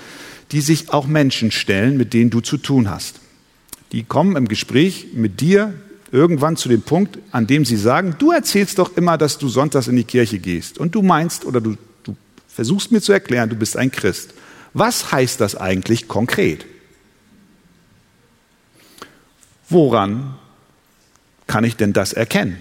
die 0.52 0.62
sich 0.62 0.92
auch 0.92 1.06
Menschen 1.06 1.52
stellen, 1.52 1.98
mit 1.98 2.14
denen 2.14 2.32
du 2.32 2.42
zu 2.42 2.58
tun 2.58 2.90
hast. 2.90 3.20
Die 3.92 4.04
kommen 4.04 4.36
im 4.36 4.48
Gespräch 4.48 5.10
mit 5.14 5.40
dir 5.40 5.74
irgendwann 6.12 6.58
zu 6.58 6.68
dem 6.68 6.82
Punkt, 6.82 7.20
an 7.32 7.46
dem 7.46 7.64
sie 7.64 7.78
sagen, 7.78 8.16
du 8.18 8.32
erzählst 8.32 8.80
doch 8.80 8.98
immer, 8.98 9.20
dass 9.20 9.38
du 9.38 9.48
sonntags 9.50 9.88
in 9.88 9.96
die 9.96 10.04
Kirche 10.04 10.40
gehst 10.40 10.80
und 10.80 10.96
du 10.96 11.04
meinst 11.04 11.46
oder 11.46 11.62
du 11.62 11.78
versuchst 12.48 12.92
mir 12.92 13.00
zu 13.00 13.14
erklären, 13.14 13.50
du 13.50 13.56
bist 13.56 13.78
ein 13.78 13.92
Christ. 13.92 14.34
Was 14.74 15.12
heißt 15.12 15.40
das 15.40 15.56
eigentlich 15.56 16.08
konkret? 16.08 16.66
Woran 19.70 20.36
kann 21.46 21.64
ich 21.64 21.76
denn 21.76 21.94
das 21.94 22.14
erkennen? 22.14 22.58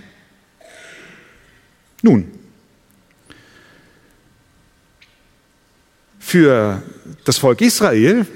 Nun, 2.03 2.38
für 6.29 6.83
das 7.25 7.39
Volk 7.39 7.63
Israel 7.63 8.27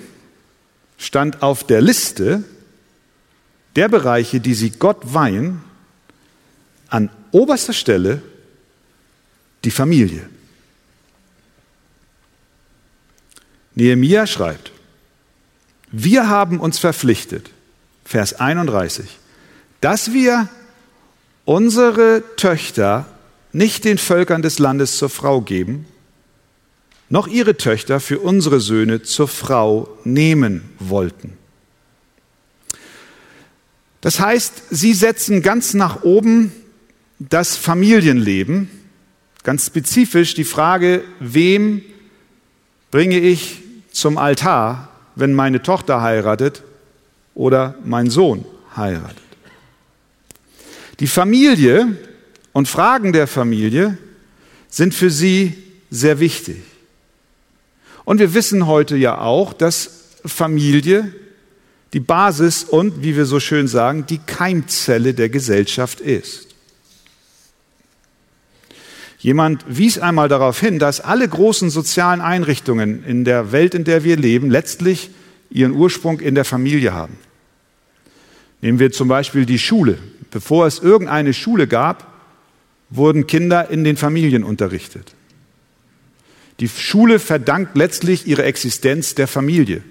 stand 0.97 1.43
auf 1.43 1.63
der 1.63 1.83
Liste 1.83 2.43
der 3.77 3.91
Bereiche, 3.91 4.41
die 4.41 4.55
sie 4.55 4.71
Gott 4.71 5.13
weihen, 5.13 5.61
an 6.89 7.11
oberster 7.33 7.75
Stelle 7.75 8.23
die 9.65 9.71
Familie. 9.71 10.27
Nehemia 13.75 14.27
schreibt, 14.27 14.73
wir 15.91 16.31
haben 16.31 16.61
uns 16.61 16.79
verpflichtet, 16.79 17.51
Vers 18.07 18.41
31, 18.41 19.19
dass 19.83 20.15
wir 20.15 20.49
unsere 21.45 22.23
Töchter 22.37 23.05
nicht 23.53 23.85
den 23.85 23.99
Völkern 23.99 24.41
des 24.41 24.59
Landes 24.59 24.97
zur 24.97 25.11
Frau 25.11 25.43
geben, 25.43 25.87
noch 27.13 27.29
ihre 27.29 27.59
Töchter 27.59 28.01
für 28.01 28.21
unsere 28.21 28.59
Söhne 28.59 29.03
zur 29.03 29.29
Frau 29.29 29.87
nehmen 30.03 30.71
wollten. 30.79 31.35
Das 34.01 34.19
heißt, 34.19 34.63
sie 34.71 34.95
setzen 34.95 35.43
ganz 35.43 35.75
nach 35.75 36.05
oben 36.05 36.53
das 37.19 37.59
Familienleben, 37.59 38.71
ganz 39.43 39.67
spezifisch 39.67 40.33
die 40.33 40.45
Frage, 40.45 41.05
wem 41.21 41.83
bringe 42.91 43.21
ich 43.21 43.61
zum 43.91 44.17
Altar, 44.17 44.89
wenn 45.15 45.35
meine 45.35 45.63
Tochter 45.63 46.01
heiratet 46.01 46.63
oder 47.35 47.75
mein 47.85 48.09
Sohn 48.09 48.47
heiratet. 48.75 49.19
Die 50.99 51.07
Familie 51.07 51.95
und 52.55 52.69
Fragen 52.69 53.13
der 53.13 53.27
Familie 53.27 53.99
sind 54.71 54.95
für 54.95 55.11
sie 55.11 55.53
sehr 55.91 56.19
wichtig. 56.19 56.72
Und 58.05 58.19
wir 58.19 58.35
wissen 58.35 58.67
heute 58.67 58.97
ja 58.97 59.19
auch, 59.19 59.53
dass 59.53 60.03
Familie 60.25 61.13
die 61.93 62.01
Basis 62.01 62.65
und, 62.65 63.03
wie 63.03 63.17
wir 63.17 63.27
so 63.27 63.39
schön 63.39 63.69
sagen, 63.69 64.07
die 64.07 64.19
Keimzelle 64.19 65.15
der 65.15 65.29
Gesellschaft 65.29 66.01
ist. 66.01 66.49
Jemand 69.19 69.65
wies 69.69 69.99
einmal 69.99 70.29
darauf 70.29 70.59
hin, 70.59 70.81
dass 70.81 71.01
alle 71.01 71.29
großen 71.29 71.71
sozialen 71.71 72.21
Einrichtungen 72.21 73.05
in 73.05 73.25
der 73.25 73.53
Welt, 73.53 73.75
in 73.75 73.85
der 73.85 74.03
wir 74.03 74.17
leben, 74.17 74.51
letztlich 74.51 75.11
ihren 75.49 75.73
Ursprung 75.73 76.19
in 76.19 76.35
der 76.35 76.45
Familie 76.45 76.93
haben. 76.93 77.19
Nehmen 78.63 78.79
wir 78.79 78.91
zum 78.91 79.07
Beispiel 79.09 79.47
die 79.47 79.59
Schule. 79.59 79.99
Bevor 80.31 80.67
es 80.67 80.79
irgendeine 80.79 81.35
Schule 81.35 81.69
gab, 81.69 82.11
wurden 82.91 83.27
Kinder 83.27 83.71
in 83.71 83.85
den 83.85 83.97
Familien 83.97 84.45
unterrichtet. 84.45 85.15
Die 86.61 86.69
Schule 86.69 87.19
verdankt 87.19 87.77
letztlich 87.77 88.27
ihre 88.27 88.45
Existenz 88.45 89.15
der 89.15 89.29
Familie. 89.29 89.83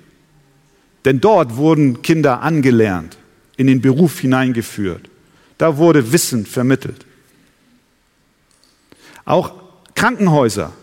Denn 1.06 1.19
dort 1.19 1.56
wurden 1.56 2.02
Kinder 2.02 2.41
angelernt, 2.41 3.17
in 3.58 3.67
den 3.67 3.82
Beruf 3.82 4.19
hineingeführt. 4.19 5.10
Da 5.58 5.78
wurde 5.78 6.12
Wissen 6.12 6.45
vermittelt. 6.45 7.06
Auch 9.26 9.54
Krankenhäuser 9.95 10.74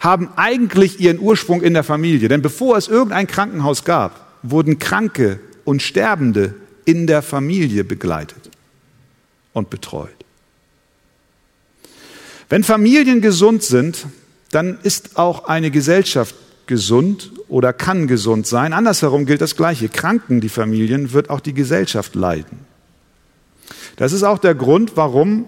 haben 0.00 0.30
eigentlich 0.36 1.00
ihren 1.00 1.18
Ursprung 1.18 1.62
in 1.62 1.74
der 1.74 1.84
Familie. 1.84 2.28
Denn 2.28 2.42
bevor 2.42 2.76
es 2.76 2.88
irgendein 2.88 3.26
Krankenhaus 3.26 3.84
gab, 3.84 4.38
wurden 4.42 4.78
Kranke 4.78 5.40
und 5.64 5.82
Sterbende 5.82 6.54
in 6.84 7.06
der 7.06 7.20
Familie 7.20 7.84
begleitet 7.84 8.50
und 9.52 9.70
betreut. 9.70 10.08
Wenn 12.48 12.64
Familien 12.64 13.20
gesund 13.20 13.62
sind, 13.62 14.06
dann 14.50 14.78
ist 14.82 15.18
auch 15.18 15.44
eine 15.44 15.70
Gesellschaft 15.70 16.34
gesund 16.66 17.32
oder 17.48 17.72
kann 17.72 18.06
gesund 18.06 18.46
sein. 18.46 18.72
Andersherum 18.72 19.26
gilt 19.26 19.40
das 19.40 19.56
Gleiche. 19.56 19.88
Kranken 19.88 20.40
die 20.40 20.48
Familien, 20.48 21.12
wird 21.12 21.30
auch 21.30 21.40
die 21.40 21.54
Gesellschaft 21.54 22.14
leiden. 22.14 22.58
Das 23.96 24.12
ist 24.12 24.22
auch 24.22 24.38
der 24.38 24.54
Grund, 24.54 24.92
warum 24.96 25.46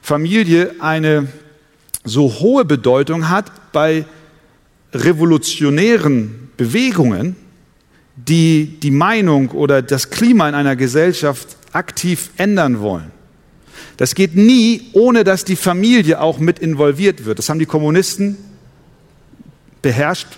Familie 0.00 0.76
eine 0.80 1.28
so 2.04 2.40
hohe 2.40 2.64
Bedeutung 2.64 3.28
hat 3.28 3.50
bei 3.72 4.04
revolutionären 4.92 6.50
Bewegungen, 6.56 7.36
die 8.16 8.78
die 8.80 8.90
Meinung 8.90 9.50
oder 9.50 9.82
das 9.82 10.10
Klima 10.10 10.48
in 10.48 10.54
einer 10.54 10.76
Gesellschaft 10.76 11.56
aktiv 11.72 12.30
ändern 12.36 12.80
wollen. 12.80 13.10
Das 13.98 14.14
geht 14.14 14.36
nie, 14.36 14.82
ohne 14.92 15.24
dass 15.24 15.44
die 15.44 15.56
Familie 15.56 16.20
auch 16.20 16.38
mit 16.38 16.60
involviert 16.60 17.24
wird. 17.24 17.38
Das 17.38 17.48
haben 17.48 17.58
die 17.58 17.66
Kommunisten 17.66 18.38
beherrscht 19.82 20.28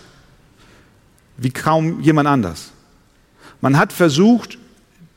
wie 1.37 1.51
kaum 1.51 2.01
jemand 2.01 2.29
anders. 2.29 2.73
Man 3.61 3.79
hat 3.79 3.93
versucht, 3.93 4.59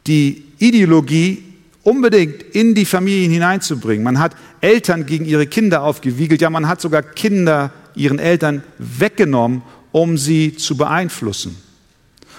die 0.07 0.43
Ideologie 0.59 1.43
unbedingt 1.83 2.41
in 2.41 2.75
die 2.75 2.85
Familien 2.85 3.31
hineinzubringen. 3.31 4.03
Man 4.03 4.19
hat 4.19 4.35
Eltern 4.61 5.05
gegen 5.05 5.25
ihre 5.25 5.47
Kinder 5.47 5.83
aufgewiegelt, 5.83 6.41
ja 6.41 6.49
man 6.49 6.67
hat 6.67 6.81
sogar 6.81 7.01
Kinder 7.01 7.71
ihren 7.95 8.19
Eltern 8.19 8.63
weggenommen, 8.77 9.61
um 9.91 10.17
sie 10.17 10.55
zu 10.55 10.75
beeinflussen. 10.75 11.57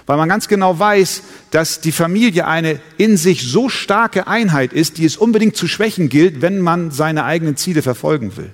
Weil 0.07 0.19
man 0.19 0.29
ganz 0.29 0.49
genau 0.49 0.79
weiß, 0.79 1.23
dass 1.51 1.81
die 1.81 1.93
Familie 1.93 2.47
eine 2.47 2.81
in 2.99 3.17
sich 3.17 3.43
so 3.43 3.69
starke 3.69 4.27
Einheit 4.27 4.73
ist, 4.73 4.99
die 4.99 5.05
es 5.05 5.17
unbedingt 5.17 5.57
zu 5.57 5.67
schwächen 5.67 6.09
gilt, 6.09 6.43
wenn 6.43 6.61
man 6.61 6.91
seine 6.91 7.25
eigenen 7.25 7.57
Ziele 7.57 7.81
verfolgen 7.81 8.37
will. 8.37 8.51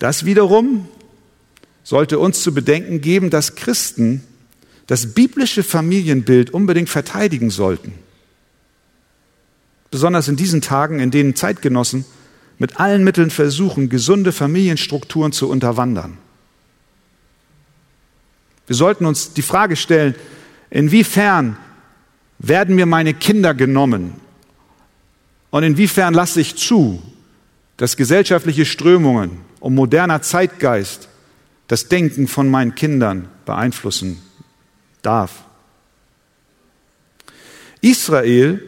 Das 0.00 0.24
wiederum 0.24 0.88
sollte 1.84 2.18
uns 2.18 2.42
zu 2.42 2.52
bedenken 2.52 3.00
geben, 3.00 3.30
dass 3.30 3.54
Christen 3.54 4.24
das 4.88 5.14
biblische 5.14 5.62
Familienbild 5.62 6.50
unbedingt 6.50 6.88
verteidigen 6.88 7.50
sollten. 7.50 7.94
Besonders 9.92 10.26
in 10.26 10.36
diesen 10.36 10.60
Tagen, 10.60 10.98
in 10.98 11.10
denen 11.10 11.36
Zeitgenossen 11.36 12.04
mit 12.58 12.80
allen 12.80 13.04
Mitteln 13.04 13.30
versuchen, 13.30 13.88
gesunde 13.88 14.32
Familienstrukturen 14.32 15.32
zu 15.32 15.48
unterwandern. 15.48 16.18
Wir 18.72 18.76
sollten 18.76 19.04
uns 19.04 19.34
die 19.34 19.42
Frage 19.42 19.76
stellen, 19.76 20.14
inwiefern 20.70 21.58
werden 22.38 22.74
mir 22.74 22.86
meine 22.86 23.12
Kinder 23.12 23.52
genommen 23.52 24.14
und 25.50 25.62
inwiefern 25.62 26.14
lasse 26.14 26.40
ich 26.40 26.56
zu, 26.56 27.02
dass 27.76 27.98
gesellschaftliche 27.98 28.64
Strömungen 28.64 29.42
und 29.60 29.74
moderner 29.74 30.22
Zeitgeist 30.22 31.10
das 31.68 31.88
Denken 31.88 32.28
von 32.28 32.48
meinen 32.48 32.74
Kindern 32.74 33.28
beeinflussen 33.44 34.22
darf. 35.02 35.44
Israel 37.82 38.66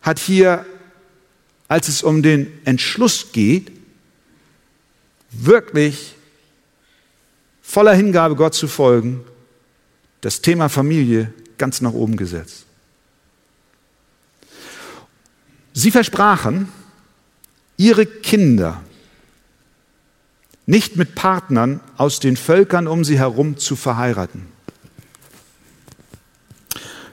hat 0.00 0.20
hier, 0.20 0.64
als 1.66 1.88
es 1.88 2.04
um 2.04 2.22
den 2.22 2.52
Entschluss 2.64 3.32
geht, 3.32 3.72
wirklich 5.32 6.15
voller 7.66 7.94
Hingabe 7.94 8.36
Gott 8.36 8.54
zu 8.54 8.68
folgen, 8.68 9.24
das 10.20 10.40
Thema 10.40 10.68
Familie 10.68 11.32
ganz 11.58 11.80
nach 11.80 11.92
oben 11.92 12.16
gesetzt. 12.16 12.64
Sie 15.72 15.90
versprachen, 15.90 16.68
ihre 17.76 18.06
Kinder 18.06 18.80
nicht 20.64 20.96
mit 20.96 21.14
Partnern 21.14 21.80
aus 21.96 22.18
den 22.18 22.36
Völkern 22.36 22.86
um 22.86 23.04
sie 23.04 23.18
herum 23.18 23.58
zu 23.58 23.76
verheiraten. 23.76 24.46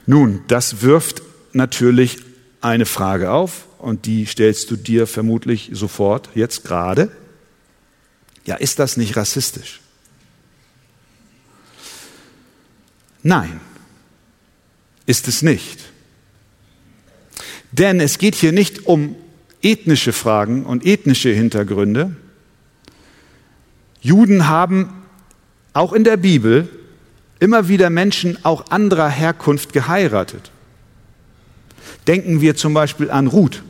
Nun, 0.06 0.42
das 0.48 0.82
wirft 0.82 1.22
natürlich 1.52 2.18
eine 2.60 2.86
Frage 2.86 3.32
auf 3.32 3.66
und 3.78 4.06
die 4.06 4.24
stellst 4.24 4.70
du 4.70 4.76
dir 4.76 5.06
vermutlich 5.06 5.70
sofort 5.72 6.30
jetzt 6.34 6.64
gerade. 6.64 7.10
Ja, 8.46 8.56
ist 8.56 8.78
das 8.78 8.96
nicht 8.96 9.16
rassistisch? 9.16 9.80
Nein, 13.24 13.58
ist 15.06 15.26
es 15.26 15.42
nicht. 15.42 15.80
Denn 17.72 17.98
es 17.98 18.18
geht 18.18 18.36
hier 18.36 18.52
nicht 18.52 18.86
um 18.86 19.16
ethnische 19.62 20.12
Fragen 20.12 20.64
und 20.64 20.86
ethnische 20.86 21.30
Hintergründe, 21.30 22.14
Juden 24.00 24.48
haben 24.48 25.02
auch 25.72 25.94
in 25.94 26.04
der 26.04 26.18
Bibel 26.18 26.68
immer 27.40 27.68
wieder 27.68 27.88
Menschen 27.88 28.44
auch 28.44 28.70
anderer 28.70 29.08
Herkunft 29.08 29.72
geheiratet. 29.72 30.50
Denken 32.06 32.42
wir 32.42 32.54
zum 32.54 32.74
Beispiel 32.74 33.10
an 33.10 33.26
Ruth, 33.26 33.62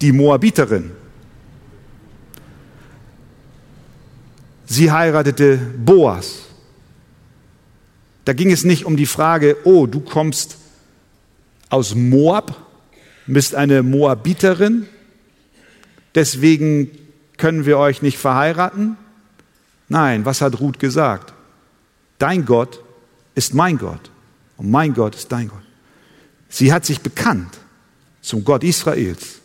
die 0.00 0.12
Moabiterin. 0.12 0.92
Sie 4.66 4.92
heiratete 4.92 5.58
Boas. 5.58 6.49
Da 8.24 8.32
ging 8.32 8.50
es 8.50 8.64
nicht 8.64 8.84
um 8.84 8.96
die 8.96 9.06
Frage, 9.06 9.56
oh, 9.64 9.86
du 9.86 10.00
kommst 10.00 10.58
aus 11.68 11.94
Moab, 11.94 12.56
bist 13.26 13.54
eine 13.54 13.82
Moabiterin, 13.82 14.86
deswegen 16.14 16.90
können 17.36 17.64
wir 17.64 17.78
euch 17.78 18.02
nicht 18.02 18.18
verheiraten, 18.18 18.96
Nein, 19.90 20.24
was 20.24 20.40
hat 20.40 20.60
Ruth 20.60 20.78
gesagt? 20.78 21.34
Dein 22.18 22.46
Gott 22.46 22.80
ist 23.34 23.54
mein 23.54 23.76
Gott 23.76 24.10
und 24.56 24.70
mein 24.70 24.94
Gott 24.94 25.16
ist 25.16 25.32
dein 25.32 25.48
Gott. 25.48 25.64
Sie 26.48 26.72
hat 26.72 26.86
sich 26.86 27.00
bekannt 27.00 27.58
zum 28.22 28.44
Gott 28.44 28.62
Israels. 28.62 29.40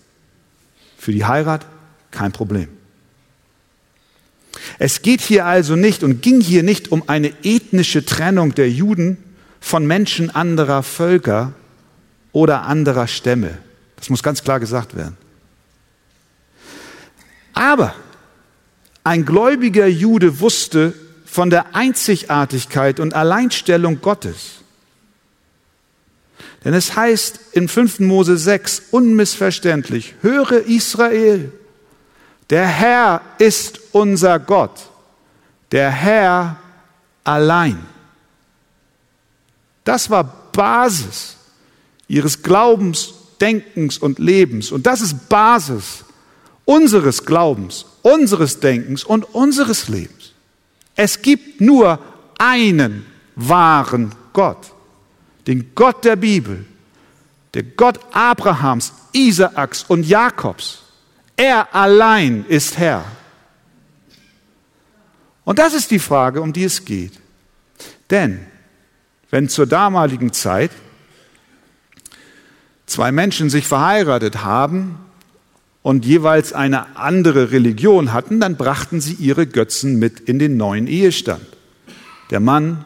Für 0.97 1.11
die 1.11 1.25
Heirat 1.25 1.65
kein 2.11 2.31
Problem. 2.31 2.69
Es 4.79 5.01
geht 5.01 5.21
hier 5.21 5.45
also 5.45 5.75
nicht 5.75 6.03
und 6.03 6.21
ging 6.21 6.41
hier 6.41 6.63
nicht 6.63 6.91
um 6.91 7.03
eine 7.07 7.31
ethnische 7.43 8.05
Trennung 8.05 8.55
der 8.55 8.69
Juden 8.69 9.17
von 9.59 9.85
Menschen 9.85 10.29
anderer 10.29 10.83
Völker 10.83 11.53
oder 12.31 12.63
anderer 12.63 13.07
Stämme. 13.07 13.57
Das 13.95 14.09
muss 14.09 14.23
ganz 14.23 14.43
klar 14.43 14.59
gesagt 14.59 14.95
werden. 14.95 15.17
Aber 17.53 17.95
Ein 19.05 19.23
gläubiger 19.23 19.85
Jude 19.85 20.39
wusste 20.39 20.93
von 21.25 21.51
der 21.51 21.75
Einzigartigkeit 21.75 22.99
und 22.99 23.13
Alleinstellung 23.13 24.01
Gottes. 24.01 24.61
Denn 26.63 26.73
es 26.73 26.95
heißt 26.95 27.39
in 27.51 27.67
5. 27.67 27.99
Mose 27.99 28.35
6 28.35 28.85
unmissverständlich, 28.89 30.15
höre 30.21 30.65
Israel, 30.65 31.51
der 32.49 32.67
Herr 32.67 33.21
ist 33.37 33.79
unser 33.91 34.39
Gott, 34.39 34.89
der 35.71 35.89
Herr 35.89 36.57
allein. 37.23 37.85
Das 39.83 40.09
war 40.09 40.23
Basis 40.51 41.37
ihres 42.07 42.41
Glaubens, 42.41 43.13
Denkens 43.41 43.97
und 43.97 44.19
Lebens. 44.19 44.71
Und 44.71 44.85
das 44.85 45.01
ist 45.01 45.29
Basis 45.29 46.05
unseres 46.65 47.25
Glaubens, 47.25 47.85
unseres 48.01 48.59
Denkens 48.59 49.03
und 49.03 49.23
unseres 49.35 49.87
Lebens. 49.87 50.31
Es 50.95 51.21
gibt 51.21 51.61
nur 51.61 51.99
einen 52.37 53.05
wahren 53.35 54.13
Gott, 54.33 54.71
den 55.47 55.71
Gott 55.75 56.03
der 56.05 56.15
Bibel, 56.15 56.65
der 57.53 57.63
Gott 57.63 57.99
Abrahams, 58.11 58.93
Isaaks 59.13 59.85
und 59.87 60.05
Jakobs. 60.05 60.84
Er 61.37 61.73
allein 61.75 62.45
ist 62.47 62.77
Herr. 62.77 63.05
Und 65.43 65.59
das 65.59 65.73
ist 65.73 65.91
die 65.91 65.99
Frage, 65.99 66.41
um 66.41 66.53
die 66.53 66.63
es 66.63 66.85
geht. 66.85 67.19
Denn 68.09 68.39
wenn 69.29 69.49
zur 69.49 69.67
damaligen 69.67 70.33
Zeit 70.33 70.71
zwei 72.85 73.11
Menschen 73.11 73.49
sich 73.49 73.67
verheiratet 73.67 74.43
haben 74.43 74.99
und 75.81 76.05
jeweils 76.05 76.53
eine 76.53 76.95
andere 76.95 77.51
Religion 77.51 78.13
hatten, 78.13 78.39
dann 78.39 78.55
brachten 78.55 79.01
sie 79.01 79.13
ihre 79.13 79.45
Götzen 79.45 79.99
mit 79.99 80.19
in 80.21 80.39
den 80.39 80.57
neuen 80.57 80.87
Ehestand. 80.87 81.45
Der 82.31 82.39
Mann 82.39 82.85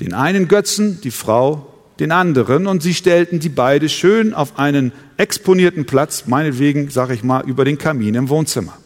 den 0.00 0.12
einen 0.12 0.48
Götzen, 0.48 1.00
die 1.00 1.10
Frau 1.10 1.72
den 1.98 2.12
anderen 2.12 2.66
und 2.66 2.82
sie 2.82 2.94
stellten 2.94 3.40
die 3.40 3.48
beide 3.48 3.88
schön 3.88 4.34
auf 4.34 4.58
einen 4.58 4.92
exponierten 5.16 5.86
Platz, 5.86 6.24
meinetwegen, 6.26 6.90
sage 6.90 7.14
ich 7.14 7.22
mal, 7.22 7.48
über 7.48 7.64
den 7.64 7.78
Kamin 7.78 8.14
im 8.14 8.28
Wohnzimmer. 8.28 8.76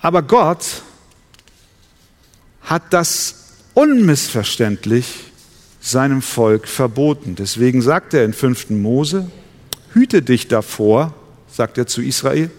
Aber 0.00 0.22
Gott 0.22 0.82
hat 2.62 2.82
das 2.90 3.52
unmissverständlich 3.74 5.24
seinem 5.80 6.22
Volk 6.22 6.68
verboten. 6.68 7.34
Deswegen 7.34 7.82
sagt 7.82 8.14
er 8.14 8.24
in 8.24 8.32
5. 8.32 8.70
Mose, 8.70 9.30
hüte 9.92 10.22
dich 10.22 10.48
davor, 10.48 11.14
sagt 11.48 11.76
er 11.78 11.86
zu 11.86 12.02
Israel, 12.02 12.50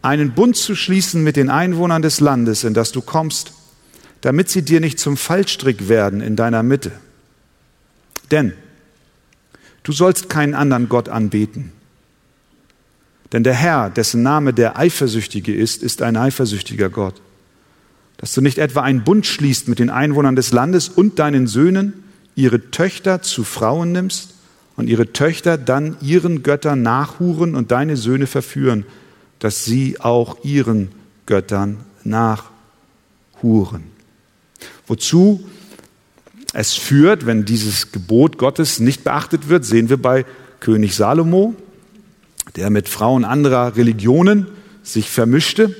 einen 0.00 0.32
Bund 0.32 0.56
zu 0.56 0.74
schließen 0.74 1.22
mit 1.22 1.36
den 1.36 1.50
Einwohnern 1.50 2.02
des 2.02 2.20
Landes, 2.20 2.64
in 2.64 2.74
das 2.74 2.92
du 2.92 3.02
kommst, 3.02 3.52
damit 4.22 4.48
sie 4.48 4.62
dir 4.62 4.80
nicht 4.80 4.98
zum 4.98 5.16
Fallstrick 5.16 5.88
werden 5.88 6.20
in 6.20 6.36
deiner 6.36 6.62
Mitte. 6.62 6.92
Denn 8.30 8.54
du 9.82 9.92
sollst 9.92 10.30
keinen 10.30 10.54
anderen 10.54 10.88
Gott 10.88 11.08
anbeten. 11.08 11.72
Denn 13.32 13.44
der 13.44 13.54
Herr, 13.54 13.90
dessen 13.90 14.22
Name 14.22 14.54
der 14.54 14.78
Eifersüchtige 14.78 15.54
ist, 15.54 15.82
ist 15.82 16.02
ein 16.02 16.16
eifersüchtiger 16.16 16.88
Gott. 16.88 17.20
Dass 18.16 18.32
du 18.32 18.40
nicht 18.40 18.58
etwa 18.58 18.82
einen 18.82 19.04
Bund 19.04 19.26
schließt 19.26 19.68
mit 19.68 19.78
den 19.78 19.90
Einwohnern 19.90 20.36
des 20.36 20.52
Landes 20.52 20.88
und 20.88 21.18
deinen 21.18 21.46
Söhnen, 21.46 22.04
ihre 22.36 22.70
Töchter 22.70 23.22
zu 23.22 23.42
Frauen 23.42 23.92
nimmst 23.92 24.34
und 24.76 24.88
ihre 24.88 25.12
Töchter 25.12 25.58
dann 25.58 25.96
ihren 26.00 26.42
Göttern 26.42 26.82
nachhuren 26.82 27.56
und 27.56 27.72
deine 27.72 27.96
Söhne 27.96 28.26
verführen, 28.26 28.86
dass 29.40 29.64
sie 29.64 29.98
auch 30.00 30.44
ihren 30.44 30.92
Göttern 31.26 31.78
nachhuren. 32.04 33.91
Wozu 34.92 35.48
es 36.52 36.74
führt, 36.74 37.24
wenn 37.24 37.46
dieses 37.46 37.92
Gebot 37.92 38.36
Gottes 38.36 38.78
nicht 38.78 39.04
beachtet 39.04 39.48
wird, 39.48 39.64
sehen 39.64 39.88
wir 39.88 39.96
bei 39.96 40.26
König 40.60 40.94
Salomo, 40.94 41.54
der 42.56 42.68
mit 42.68 42.90
Frauen 42.90 43.24
anderer 43.24 43.74
Religionen 43.74 44.48
sich 44.82 45.08
vermischte 45.08 45.74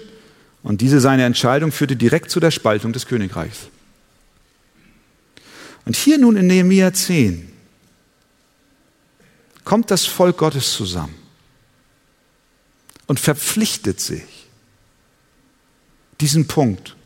und 0.62 0.80
diese 0.80 0.98
seine 0.98 1.24
Entscheidung 1.24 1.72
führte 1.72 1.94
direkt 1.94 2.30
zu 2.30 2.40
der 2.40 2.50
Spaltung 2.50 2.94
des 2.94 3.04
Königreichs. 3.04 3.68
Und 5.84 5.94
hier 5.94 6.16
nun 6.16 6.38
in 6.38 6.46
Nehemiah 6.46 6.94
10 6.94 7.52
kommt 9.62 9.90
das 9.90 10.06
Volk 10.06 10.38
Gottes 10.38 10.72
zusammen 10.72 11.16
und 13.08 13.20
verpflichtet 13.20 14.00
sich, 14.00 14.46
diesen 16.18 16.46
Punkt 16.46 16.96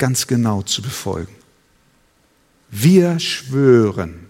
ganz 0.00 0.26
genau 0.26 0.62
zu 0.62 0.82
befolgen. 0.82 1.32
Wir 2.70 3.20
schwören, 3.20 4.26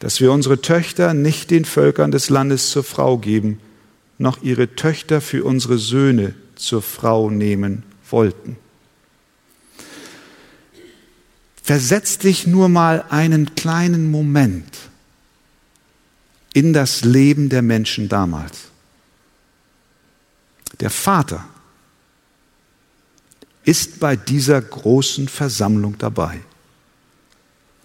dass 0.00 0.20
wir 0.20 0.32
unsere 0.32 0.60
Töchter 0.60 1.14
nicht 1.14 1.50
den 1.50 1.64
Völkern 1.64 2.10
des 2.10 2.28
Landes 2.28 2.68
zur 2.68 2.84
Frau 2.84 3.16
geben, 3.16 3.60
noch 4.18 4.42
ihre 4.42 4.74
Töchter 4.74 5.22
für 5.22 5.44
unsere 5.44 5.78
Söhne 5.78 6.34
zur 6.56 6.82
Frau 6.82 7.30
nehmen 7.30 7.84
wollten. 8.10 8.56
Versetz 11.62 12.18
dich 12.18 12.46
nur 12.46 12.68
mal 12.68 13.06
einen 13.08 13.54
kleinen 13.54 14.10
Moment 14.10 14.76
in 16.52 16.72
das 16.72 17.04
Leben 17.04 17.48
der 17.48 17.62
Menschen 17.62 18.08
damals. 18.08 18.64
Der 20.80 20.90
Vater 20.90 21.46
ist 23.64 24.00
bei 24.00 24.16
dieser 24.16 24.60
großen 24.60 25.28
Versammlung 25.28 25.96
dabei. 25.98 26.40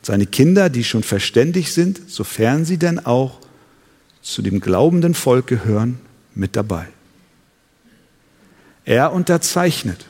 Seine 0.01 0.25
Kinder, 0.25 0.69
die 0.69 0.83
schon 0.83 1.03
verständig 1.03 1.73
sind, 1.73 2.09
sofern 2.09 2.65
sie 2.65 2.77
denn 2.77 3.05
auch 3.05 3.39
zu 4.21 4.41
dem 4.41 4.59
glaubenden 4.59 5.13
Volk 5.13 5.47
gehören, 5.47 5.99
mit 6.35 6.55
dabei. 6.55 6.87
Er 8.85 9.11
unterzeichnet 9.11 10.05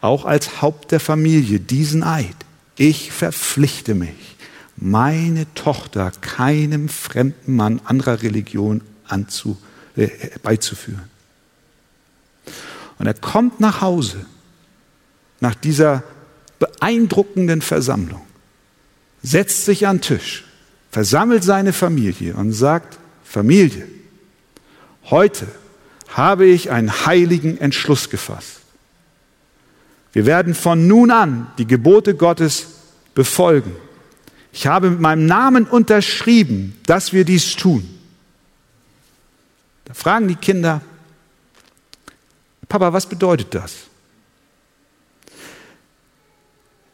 auch 0.00 0.24
als 0.24 0.60
Haupt 0.60 0.92
der 0.92 1.00
Familie 1.00 1.60
diesen 1.60 2.02
Eid 2.02 2.36
ich 2.76 3.12
verpflichte 3.12 3.94
mich, 3.94 4.36
meine 4.76 5.52
Tochter 5.54 6.10
keinem 6.20 6.88
fremden 6.88 7.54
Mann 7.54 7.80
anderer 7.84 8.22
Religion 8.22 8.80
anzu, 9.06 9.58
äh, 9.94 10.08
beizuführen. 10.42 11.08
Und 12.98 13.06
er 13.06 13.14
kommt 13.14 13.60
nach 13.60 13.80
Hause 13.82 14.24
nach 15.42 15.56
dieser 15.56 16.04
beeindruckenden 16.60 17.62
Versammlung, 17.62 18.22
setzt 19.24 19.64
sich 19.64 19.88
an 19.88 19.96
den 19.96 20.02
Tisch, 20.02 20.44
versammelt 20.92 21.42
seine 21.42 21.72
Familie 21.72 22.34
und 22.34 22.52
sagt, 22.52 22.96
Familie, 23.24 23.88
heute 25.10 25.48
habe 26.10 26.46
ich 26.46 26.70
einen 26.70 27.06
heiligen 27.06 27.58
Entschluss 27.58 28.08
gefasst. 28.08 28.60
Wir 30.12 30.26
werden 30.26 30.54
von 30.54 30.86
nun 30.86 31.10
an 31.10 31.48
die 31.58 31.66
Gebote 31.66 32.14
Gottes 32.14 32.66
befolgen. 33.12 33.74
Ich 34.52 34.68
habe 34.68 34.90
mit 34.90 35.00
meinem 35.00 35.26
Namen 35.26 35.64
unterschrieben, 35.64 36.78
dass 36.86 37.12
wir 37.12 37.24
dies 37.24 37.56
tun. 37.56 37.88
Da 39.86 39.94
fragen 39.94 40.28
die 40.28 40.36
Kinder, 40.36 40.82
Papa, 42.68 42.92
was 42.92 43.06
bedeutet 43.06 43.52
das? 43.52 43.72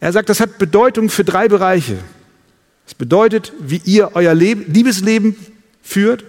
Er 0.01 0.13
sagt, 0.13 0.29
das 0.29 0.41
hat 0.41 0.59
Bedeutung 0.59 1.11
für 1.11 1.25
drei 1.25 1.49
Bereiche. 1.49 1.99
Es 2.87 2.95
bedeutet, 2.95 3.53
wie 3.61 3.83
ihr 3.85 4.13
euer 4.15 4.35
Liebesleben 4.35 5.37
führt. 5.83 6.25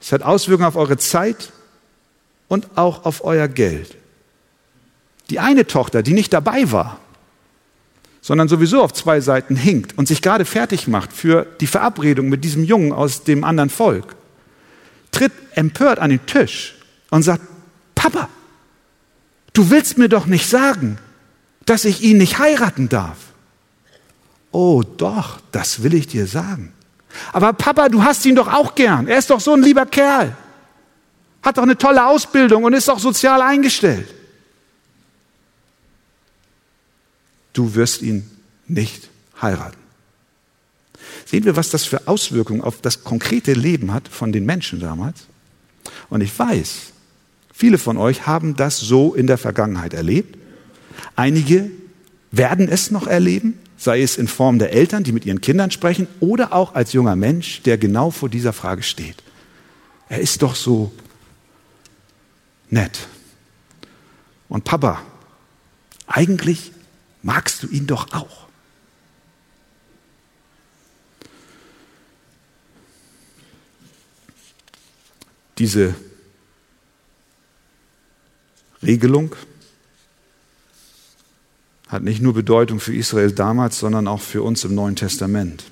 Es 0.00 0.12
hat 0.12 0.22
Auswirkungen 0.22 0.68
auf 0.68 0.76
eure 0.76 0.96
Zeit 0.96 1.52
und 2.48 2.66
auch 2.76 3.04
auf 3.04 3.24
euer 3.24 3.48
Geld. 3.48 3.96
Die 5.30 5.40
eine 5.40 5.66
Tochter, 5.66 6.02
die 6.02 6.12
nicht 6.12 6.32
dabei 6.32 6.70
war, 6.70 6.98
sondern 8.20 8.48
sowieso 8.48 8.82
auf 8.82 8.92
zwei 8.92 9.20
Seiten 9.20 9.56
hinkt 9.56 9.98
und 9.98 10.06
sich 10.06 10.22
gerade 10.22 10.44
fertig 10.44 10.86
macht 10.86 11.12
für 11.12 11.46
die 11.60 11.66
Verabredung 11.66 12.28
mit 12.28 12.44
diesem 12.44 12.64
Jungen 12.64 12.92
aus 12.92 13.24
dem 13.24 13.42
anderen 13.42 13.70
Volk, 13.70 14.14
tritt 15.10 15.32
empört 15.54 15.98
an 15.98 16.10
den 16.10 16.24
Tisch 16.26 16.76
und 17.10 17.22
sagt, 17.22 17.42
Papa, 17.94 18.28
du 19.52 19.70
willst 19.70 19.98
mir 19.98 20.08
doch 20.08 20.26
nicht 20.26 20.48
sagen, 20.48 20.98
dass 21.66 21.84
ich 21.84 22.02
ihn 22.02 22.18
nicht 22.18 22.38
heiraten 22.38 22.88
darf. 22.88 23.18
Oh 24.50 24.82
doch, 24.82 25.40
das 25.52 25.82
will 25.82 25.94
ich 25.94 26.06
dir 26.06 26.26
sagen. 26.26 26.72
Aber 27.32 27.52
Papa, 27.52 27.88
du 27.88 28.02
hast 28.02 28.24
ihn 28.26 28.36
doch 28.36 28.52
auch 28.52 28.74
gern. 28.74 29.06
Er 29.06 29.18
ist 29.18 29.30
doch 29.30 29.40
so 29.40 29.54
ein 29.54 29.62
lieber 29.62 29.86
Kerl. 29.86 30.36
Hat 31.42 31.58
doch 31.58 31.62
eine 31.62 31.76
tolle 31.76 32.06
Ausbildung 32.06 32.64
und 32.64 32.72
ist 32.72 32.88
doch 32.88 32.98
sozial 32.98 33.42
eingestellt. 33.42 34.08
du 37.52 37.74
wirst 37.74 38.00
ihn 38.02 38.30
nicht 38.66 39.10
heiraten. 39.40 39.76
Sehen 41.26 41.44
wir, 41.44 41.54
was 41.54 41.68
das 41.68 41.84
für 41.84 42.08
Auswirkungen 42.08 42.62
auf 42.62 42.80
das 42.80 43.04
konkrete 43.04 43.52
Leben 43.52 43.92
hat 43.92 44.08
von 44.08 44.32
den 44.32 44.46
Menschen 44.46 44.80
damals? 44.80 45.26
Und 46.08 46.20
ich 46.20 46.38
weiß, 46.38 46.92
Viele 47.54 47.78
von 47.78 47.98
euch 47.98 48.26
haben 48.26 48.56
das 48.56 48.80
so 48.80 49.14
in 49.14 49.28
der 49.28 49.38
Vergangenheit 49.38 49.92
erlebt. 49.92 50.36
Einige 51.16 51.70
werden 52.30 52.68
es 52.68 52.90
noch 52.90 53.06
erleben, 53.06 53.58
sei 53.76 54.02
es 54.02 54.16
in 54.16 54.28
Form 54.28 54.58
der 54.58 54.72
Eltern, 54.72 55.04
die 55.04 55.12
mit 55.12 55.26
ihren 55.26 55.40
Kindern 55.40 55.70
sprechen, 55.70 56.06
oder 56.20 56.52
auch 56.52 56.74
als 56.74 56.92
junger 56.92 57.16
Mensch, 57.16 57.62
der 57.62 57.78
genau 57.78 58.10
vor 58.10 58.28
dieser 58.28 58.52
Frage 58.52 58.82
steht. 58.82 59.22
Er 60.08 60.20
ist 60.20 60.42
doch 60.42 60.54
so 60.54 60.92
nett. 62.70 63.08
Und 64.48 64.64
Papa, 64.64 65.02
eigentlich 66.06 66.72
magst 67.22 67.62
du 67.62 67.68
ihn 67.68 67.86
doch 67.86 68.12
auch. 68.12 68.46
Diese 75.58 75.94
Regelung 78.82 79.34
hat 81.92 82.02
nicht 82.02 82.22
nur 82.22 82.32
Bedeutung 82.32 82.80
für 82.80 82.94
Israel 82.94 83.32
damals, 83.32 83.78
sondern 83.78 84.08
auch 84.08 84.22
für 84.22 84.42
uns 84.42 84.64
im 84.64 84.74
Neuen 84.74 84.96
Testament. 84.96 85.64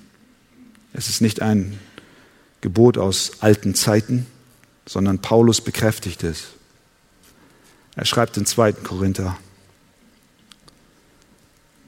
Es 0.92 1.08
ist 1.08 1.22
nicht 1.22 1.40
ein 1.40 1.78
Gebot 2.60 2.98
aus 2.98 3.40
alten 3.40 3.74
Zeiten, 3.74 4.26
sondern 4.84 5.20
Paulus 5.20 5.62
bekräftigt 5.62 6.22
es. 6.22 6.48
Er 7.96 8.04
schreibt 8.04 8.36
in 8.36 8.44
2. 8.44 8.72
Korinther 8.72 9.38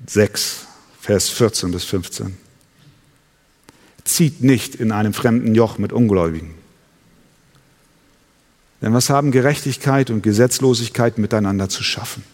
6, 0.07 0.67
Vers 0.99 1.29
14 1.29 1.71
bis 1.71 1.85
15. 1.85 2.37
Zieht 4.05 4.43
nicht 4.43 4.75
in 4.75 4.93
einem 4.93 5.13
fremden 5.13 5.55
Joch 5.55 5.77
mit 5.77 5.93
Ungläubigen. 5.93 6.55
Denn 8.81 8.95
was 8.95 9.11
haben 9.11 9.31
Gerechtigkeit 9.31 10.11
und 10.11 10.23
Gesetzlosigkeit 10.23 11.19
miteinander 11.19 11.69
zu 11.69 11.85
schaffen? 11.85 12.25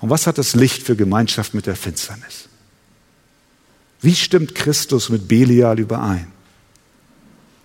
Und 0.00 0.10
was 0.10 0.26
hat 0.26 0.38
das 0.38 0.54
Licht 0.54 0.82
für 0.82 0.96
Gemeinschaft 0.96 1.54
mit 1.54 1.66
der 1.66 1.76
Finsternis? 1.76 2.48
Wie 4.00 4.14
stimmt 4.14 4.54
Christus 4.54 5.08
mit 5.08 5.26
Belial 5.26 5.78
überein? 5.78 6.28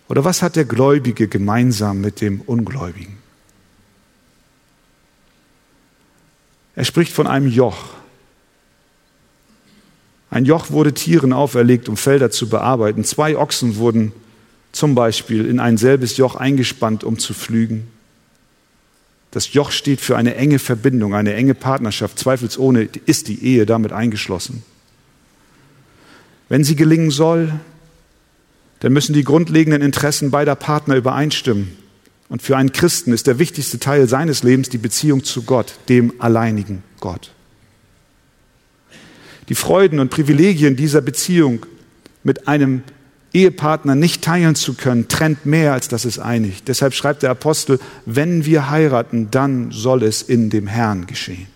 Oder 0.09 0.25
was 0.25 0.41
hat 0.41 0.55
der 0.55 0.65
Gläubige 0.65 1.27
gemeinsam 1.27 2.01
mit 2.01 2.21
dem 2.21 2.41
Ungläubigen? 2.41 3.17
Er 6.75 6.85
spricht 6.85 7.13
von 7.13 7.27
einem 7.27 7.47
Joch. 7.47 7.89
Ein 10.31 10.45
Joch 10.45 10.71
wurde 10.71 10.93
Tieren 10.93 11.33
auferlegt, 11.33 11.87
um 11.87 11.97
Felder 11.97 12.31
zu 12.31 12.49
bearbeiten. 12.49 13.03
Zwei 13.03 13.37
Ochsen 13.37 13.75
wurden 13.75 14.11
zum 14.71 14.95
Beispiel 14.95 15.45
in 15.45 15.59
ein 15.59 15.77
selbes 15.77 16.17
Joch 16.17 16.35
eingespannt, 16.35 17.03
um 17.03 17.19
zu 17.19 17.35
pflügen. 17.35 17.92
Das 19.33 19.51
Joch 19.51 19.71
steht 19.71 19.99
für 19.99 20.15
eine 20.15 20.35
enge 20.35 20.59
Verbindung, 20.59 21.15
eine 21.15 21.33
enge 21.33 21.55
Partnerschaft. 21.55 22.19
Zweifelsohne 22.19 22.87
ist 23.07 23.27
die 23.27 23.43
Ehe 23.43 23.65
damit 23.65 23.91
eingeschlossen. 23.91 24.61
Wenn 26.49 26.63
sie 26.63 26.75
gelingen 26.75 27.09
soll, 27.09 27.51
dann 28.81 28.93
müssen 28.93 29.13
die 29.13 29.23
grundlegenden 29.23 29.81
Interessen 29.81 30.29
beider 30.29 30.53
Partner 30.55 30.95
übereinstimmen. 30.95 31.75
Und 32.29 32.43
für 32.43 32.57
einen 32.57 32.73
Christen 32.73 33.11
ist 33.11 33.25
der 33.25 33.39
wichtigste 33.39 33.79
Teil 33.79 34.07
seines 34.07 34.43
Lebens 34.43 34.69
die 34.69 34.77
Beziehung 34.77 35.23
zu 35.23 35.41
Gott, 35.41 35.79
dem 35.89 36.13
alleinigen 36.21 36.83
Gott. 36.99 37.31
Die 39.49 39.55
Freuden 39.55 39.99
und 39.99 40.11
Privilegien 40.11 40.75
dieser 40.75 41.01
Beziehung 41.01 41.65
mit 42.23 42.47
einem 42.47 42.83
Ehepartner 43.33 43.95
nicht 43.95 44.23
teilen 44.23 44.53
zu 44.53 44.75
können, 44.75 45.07
trennt 45.07 45.45
mehr, 45.45 45.73
als 45.73 45.87
dass 45.87 46.05
es 46.05 46.19
einigt. 46.19 46.67
Deshalb 46.67 46.93
schreibt 46.93 47.23
der 47.23 47.31
Apostel, 47.31 47.79
wenn 48.05 48.45
wir 48.45 48.69
heiraten, 48.69 49.29
dann 49.31 49.71
soll 49.71 50.03
es 50.03 50.21
in 50.21 50.51
dem 50.51 50.67
Herrn 50.67 51.07
geschehen. 51.07 51.47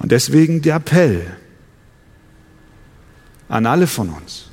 Und 0.00 0.10
deswegen 0.10 0.60
der 0.60 0.76
Appell 0.76 1.24
an 3.48 3.66
alle 3.66 3.86
von 3.86 4.10
uns, 4.10 4.46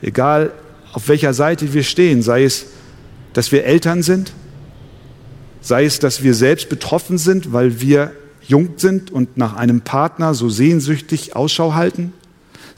egal 0.00 0.52
auf 0.92 1.08
welcher 1.08 1.34
Seite 1.34 1.72
wir 1.74 1.82
stehen, 1.82 2.22
sei 2.22 2.44
es, 2.44 2.66
dass 3.34 3.52
wir 3.52 3.64
Eltern 3.64 4.02
sind, 4.02 4.32
sei 5.60 5.84
es, 5.84 5.98
dass 5.98 6.22
wir 6.22 6.34
selbst 6.34 6.70
betroffen 6.70 7.18
sind, 7.18 7.52
weil 7.52 7.80
wir 7.80 8.12
jung 8.40 8.70
sind 8.76 9.10
und 9.10 9.36
nach 9.36 9.54
einem 9.54 9.82
Partner 9.82 10.34
so 10.34 10.48
sehnsüchtig 10.48 11.36
Ausschau 11.36 11.74
halten, 11.74 12.14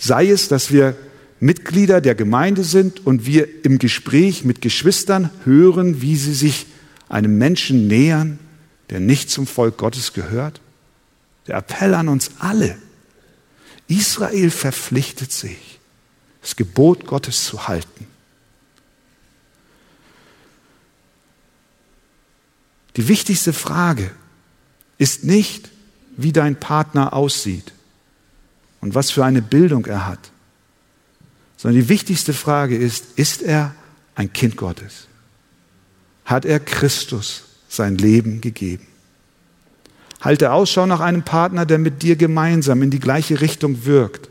Sei 0.05 0.30
es, 0.30 0.48
dass 0.48 0.72
wir 0.72 0.96
Mitglieder 1.38 2.00
der 2.00 2.16
Gemeinde 2.16 2.64
sind 2.64 3.07
und 3.07 3.24
wir 3.24 3.64
im 3.64 3.78
Gespräch 3.78 4.44
mit 4.44 4.61
Geschwistern 4.61 5.30
hören, 5.44 6.03
wie 6.03 6.16
sie 6.16 6.34
sich 6.34 6.66
einem 7.09 7.38
Menschen 7.38 7.86
nähern, 7.86 8.40
der 8.90 8.98
nicht 8.98 9.30
zum 9.30 9.46
Volk 9.46 9.76
Gottes 9.76 10.12
gehört. 10.12 10.61
Der 11.46 11.55
Appell 11.55 11.94
an 11.94 12.09
uns 12.09 12.32
alle. 12.40 12.76
Israel 13.86 14.50
verpflichtet 14.50 15.30
sich, 15.30 15.78
das 16.40 16.57
Gebot 16.57 17.07
Gottes 17.07 17.44
zu 17.44 17.68
halten. 17.68 18.09
Die 22.96 23.07
wichtigste 23.07 23.53
Frage 23.53 24.11
ist 24.98 25.22
nicht, 25.22 25.70
wie 26.16 26.32
dein 26.32 26.59
Partner 26.59 27.12
aussieht 27.12 27.72
und 28.82 28.94
was 28.94 29.10
für 29.10 29.24
eine 29.24 29.40
Bildung 29.40 29.86
er 29.86 30.06
hat. 30.06 30.30
Sondern 31.56 31.80
die 31.80 31.88
wichtigste 31.88 32.34
Frage 32.34 32.76
ist, 32.76 33.16
ist 33.16 33.40
er 33.40 33.74
ein 34.14 34.32
Kind 34.32 34.56
Gottes? 34.56 35.06
Hat 36.26 36.44
er 36.44 36.60
Christus 36.60 37.44
sein 37.68 37.96
Leben 37.96 38.42
gegeben? 38.42 38.86
Halte 40.20 40.52
Ausschau 40.52 40.86
nach 40.86 41.00
einem 41.00 41.22
Partner, 41.22 41.64
der 41.64 41.78
mit 41.78 42.02
dir 42.02 42.16
gemeinsam 42.16 42.82
in 42.82 42.90
die 42.90 43.00
gleiche 43.00 43.40
Richtung 43.40 43.84
wirkt. 43.86 44.28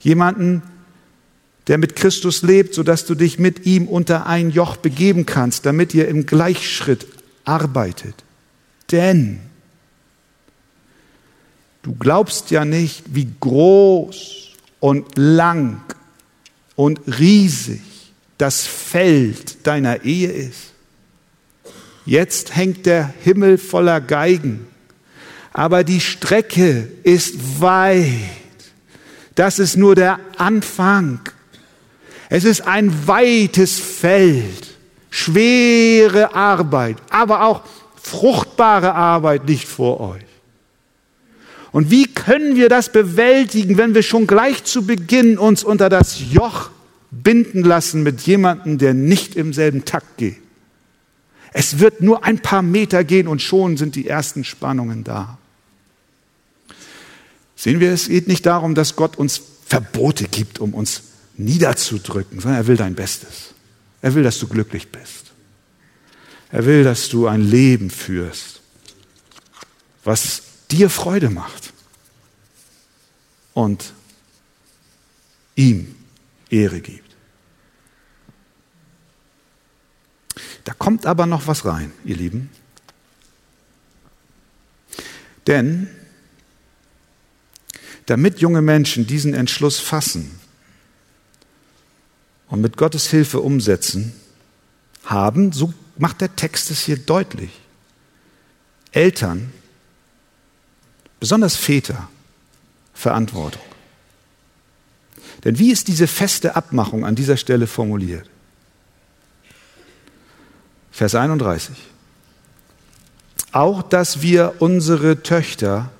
Jemanden, 0.00 0.62
der 1.66 1.78
mit 1.78 1.96
Christus 1.96 2.42
lebt, 2.42 2.74
sodass 2.74 3.04
du 3.04 3.14
dich 3.14 3.38
mit 3.38 3.66
ihm 3.66 3.86
unter 3.86 4.26
ein 4.26 4.50
Joch 4.50 4.76
begeben 4.76 5.26
kannst, 5.26 5.66
damit 5.66 5.94
ihr 5.94 6.08
im 6.08 6.26
Gleichschritt 6.26 7.06
arbeitet. 7.44 8.14
Denn 8.90 9.40
Du 11.88 11.94
glaubst 11.94 12.50
ja 12.50 12.66
nicht, 12.66 13.14
wie 13.14 13.26
groß 13.40 14.48
und 14.78 15.06
lang 15.16 15.80
und 16.76 17.00
riesig 17.18 17.80
das 18.36 18.66
Feld 18.66 19.66
deiner 19.66 20.04
Ehe 20.04 20.30
ist. 20.30 20.74
Jetzt 22.04 22.54
hängt 22.54 22.84
der 22.84 23.14
Himmel 23.22 23.56
voller 23.56 24.02
Geigen, 24.02 24.66
aber 25.54 25.82
die 25.82 26.02
Strecke 26.02 26.88
ist 27.04 27.62
weit. 27.62 28.12
Das 29.34 29.58
ist 29.58 29.78
nur 29.78 29.94
der 29.94 30.20
Anfang. 30.36 31.20
Es 32.28 32.44
ist 32.44 32.66
ein 32.66 33.08
weites 33.08 33.80
Feld, 33.80 34.76
schwere 35.08 36.34
Arbeit, 36.34 36.98
aber 37.08 37.46
auch 37.46 37.62
fruchtbare 37.96 38.94
Arbeit 38.94 39.48
liegt 39.48 39.66
vor 39.66 40.00
euch. 40.00 40.27
Und 41.72 41.90
wie 41.90 42.06
können 42.06 42.56
wir 42.56 42.68
das 42.68 42.90
bewältigen, 42.90 43.76
wenn 43.76 43.94
wir 43.94 44.02
schon 44.02 44.26
gleich 44.26 44.64
zu 44.64 44.86
Beginn 44.86 45.38
uns 45.38 45.64
unter 45.64 45.88
das 45.88 46.20
Joch 46.32 46.70
binden 47.10 47.62
lassen 47.62 48.02
mit 48.02 48.22
jemandem, 48.22 48.78
der 48.78 48.94
nicht 48.94 49.36
im 49.36 49.52
selben 49.52 49.84
Takt 49.84 50.16
geht? 50.16 50.38
Es 51.52 51.78
wird 51.78 52.00
nur 52.00 52.24
ein 52.24 52.40
paar 52.40 52.62
Meter 52.62 53.04
gehen 53.04 53.28
und 53.28 53.42
schon 53.42 53.76
sind 53.76 53.96
die 53.96 54.06
ersten 54.06 54.44
Spannungen 54.44 55.04
da. 55.04 55.38
Sehen 57.56 57.80
wir, 57.80 57.92
es 57.92 58.08
geht 58.08 58.28
nicht 58.28 58.46
darum, 58.46 58.74
dass 58.74 58.96
Gott 58.96 59.16
uns 59.16 59.40
Verbote 59.66 60.24
gibt, 60.24 60.60
um 60.60 60.74
uns 60.74 61.02
niederzudrücken, 61.36 62.40
sondern 62.40 62.60
er 62.60 62.66
will 62.66 62.76
dein 62.76 62.94
Bestes. 62.94 63.54
Er 64.00 64.14
will, 64.14 64.22
dass 64.22 64.38
du 64.38 64.46
glücklich 64.46 64.88
bist. 64.88 65.32
Er 66.50 66.64
will, 66.64 66.84
dass 66.84 67.08
du 67.08 67.26
ein 67.26 67.42
Leben 67.42 67.90
führst, 67.90 68.60
was 70.04 70.42
dir 70.70 70.90
Freude 70.90 71.30
macht 71.30 71.72
und 73.54 73.92
ihm 75.54 75.94
Ehre 76.50 76.80
gibt. 76.80 77.16
Da 80.64 80.74
kommt 80.74 81.06
aber 81.06 81.26
noch 81.26 81.46
was 81.46 81.64
rein, 81.64 81.92
ihr 82.04 82.16
Lieben. 82.16 82.50
Denn 85.46 85.88
damit 88.06 88.40
junge 88.40 88.62
Menschen 88.62 89.06
diesen 89.06 89.34
Entschluss 89.34 89.80
fassen 89.80 90.38
und 92.48 92.60
mit 92.60 92.76
Gottes 92.76 93.08
Hilfe 93.10 93.40
umsetzen, 93.40 94.12
haben, 95.04 95.52
so 95.52 95.72
macht 95.96 96.20
der 96.20 96.36
Text 96.36 96.70
es 96.70 96.82
hier 96.82 96.98
deutlich, 96.98 97.50
Eltern 98.92 99.52
besonders 101.20 101.56
Väter, 101.56 102.08
Verantwortung. 102.94 103.62
Denn 105.44 105.58
wie 105.58 105.70
ist 105.70 105.88
diese 105.88 106.06
feste 106.06 106.56
Abmachung 106.56 107.04
an 107.04 107.14
dieser 107.14 107.36
Stelle 107.36 107.66
formuliert? 107.66 108.28
Vers 110.90 111.14
31. 111.14 111.76
Auch 113.52 113.82
dass 113.82 114.20
wir 114.20 114.54
unsere 114.58 115.22
Töchter 115.22 115.90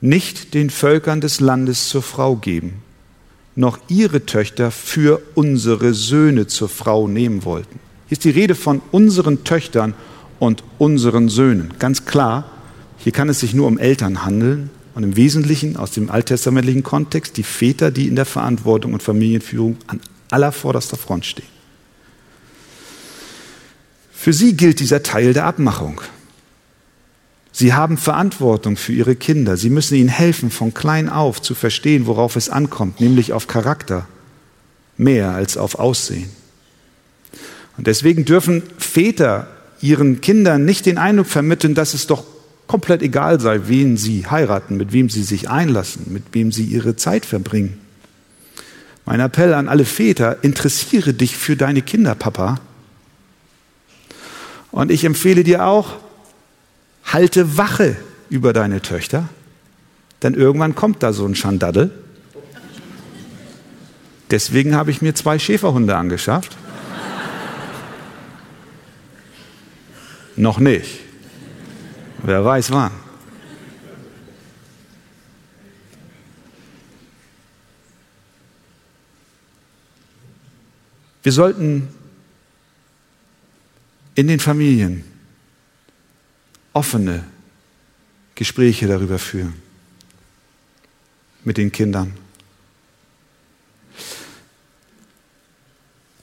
nicht 0.00 0.54
den 0.54 0.70
Völkern 0.70 1.20
des 1.20 1.40
Landes 1.40 1.88
zur 1.88 2.02
Frau 2.02 2.36
geben, 2.36 2.82
noch 3.54 3.78
ihre 3.88 4.26
Töchter 4.26 4.70
für 4.70 5.22
unsere 5.34 5.94
Söhne 5.94 6.46
zur 6.46 6.68
Frau 6.68 7.06
nehmen 7.06 7.44
wollten. 7.44 7.78
Hier 8.08 8.16
ist 8.16 8.24
die 8.24 8.30
Rede 8.30 8.54
von 8.54 8.80
unseren 8.90 9.44
Töchtern 9.44 9.94
und 10.38 10.64
unseren 10.78 11.28
Söhnen. 11.28 11.74
Ganz 11.78 12.06
klar, 12.06 12.50
hier 13.02 13.12
kann 13.12 13.30
es 13.30 13.40
sich 13.40 13.54
nur 13.54 13.66
um 13.66 13.78
Eltern 13.78 14.24
handeln 14.24 14.70
und 14.94 15.02
im 15.02 15.16
Wesentlichen 15.16 15.76
aus 15.76 15.90
dem 15.90 16.10
alttestamentlichen 16.10 16.82
Kontext 16.82 17.36
die 17.38 17.42
Väter, 17.42 17.90
die 17.90 18.06
in 18.06 18.14
der 18.14 18.26
Verantwortung 18.26 18.92
und 18.92 19.02
Familienführung 19.02 19.78
an 19.86 20.00
aller 20.30 20.52
vorderster 20.52 20.98
Front 20.98 21.24
stehen. 21.24 21.46
Für 24.12 24.34
sie 24.34 24.54
gilt 24.54 24.80
dieser 24.80 25.02
Teil 25.02 25.32
der 25.32 25.46
Abmachung. 25.46 26.02
Sie 27.52 27.72
haben 27.72 27.96
Verantwortung 27.96 28.76
für 28.76 28.92
ihre 28.92 29.16
Kinder. 29.16 29.56
Sie 29.56 29.70
müssen 29.70 29.94
ihnen 29.94 30.10
helfen, 30.10 30.50
von 30.50 30.74
klein 30.74 31.08
auf 31.08 31.40
zu 31.40 31.54
verstehen, 31.54 32.06
worauf 32.06 32.36
es 32.36 32.50
ankommt, 32.50 33.00
nämlich 33.00 33.32
auf 33.32 33.46
Charakter, 33.46 34.06
mehr 34.98 35.30
als 35.30 35.56
auf 35.56 35.76
Aussehen. 35.76 36.28
Und 37.78 37.86
deswegen 37.86 38.26
dürfen 38.26 38.62
Väter 38.76 39.48
ihren 39.80 40.20
Kindern 40.20 40.66
nicht 40.66 40.84
den 40.84 40.98
Eindruck 40.98 41.26
vermitteln, 41.26 41.74
dass 41.74 41.94
es 41.94 42.06
doch 42.06 42.24
komplett 42.70 43.02
egal 43.02 43.40
sei, 43.40 43.62
wen 43.66 43.96
sie 43.96 44.28
heiraten, 44.30 44.76
mit 44.76 44.92
wem 44.92 45.10
sie 45.10 45.24
sich 45.24 45.50
einlassen, 45.50 46.04
mit 46.12 46.22
wem 46.30 46.52
sie 46.52 46.62
ihre 46.62 46.94
Zeit 46.94 47.26
verbringen. 47.26 47.80
Mein 49.04 49.18
Appell 49.18 49.54
an 49.54 49.68
alle 49.68 49.84
Väter, 49.84 50.44
interessiere 50.44 51.12
dich 51.12 51.36
für 51.36 51.56
deine 51.56 51.82
Kinder, 51.82 52.14
Papa. 52.14 52.60
Und 54.70 54.92
ich 54.92 55.02
empfehle 55.02 55.42
dir 55.42 55.66
auch, 55.66 55.96
halte 57.02 57.58
Wache 57.58 57.96
über 58.28 58.52
deine 58.52 58.80
Töchter, 58.80 59.28
denn 60.22 60.34
irgendwann 60.34 60.76
kommt 60.76 61.02
da 61.02 61.12
so 61.12 61.26
ein 61.26 61.34
Schandaddel. 61.34 61.90
Deswegen 64.30 64.76
habe 64.76 64.92
ich 64.92 65.02
mir 65.02 65.16
zwei 65.16 65.40
Schäferhunde 65.40 65.96
angeschafft. 65.96 66.56
Noch 70.36 70.60
nicht. 70.60 71.09
Wer 72.22 72.44
weiß 72.44 72.70
wann. 72.70 72.92
Wir 81.22 81.32
sollten 81.32 81.88
in 84.14 84.26
den 84.26 84.40
Familien 84.40 85.04
offene 86.72 87.24
Gespräche 88.34 88.86
darüber 88.86 89.18
führen 89.18 89.54
mit 91.44 91.56
den 91.56 91.72
Kindern. 91.72 92.14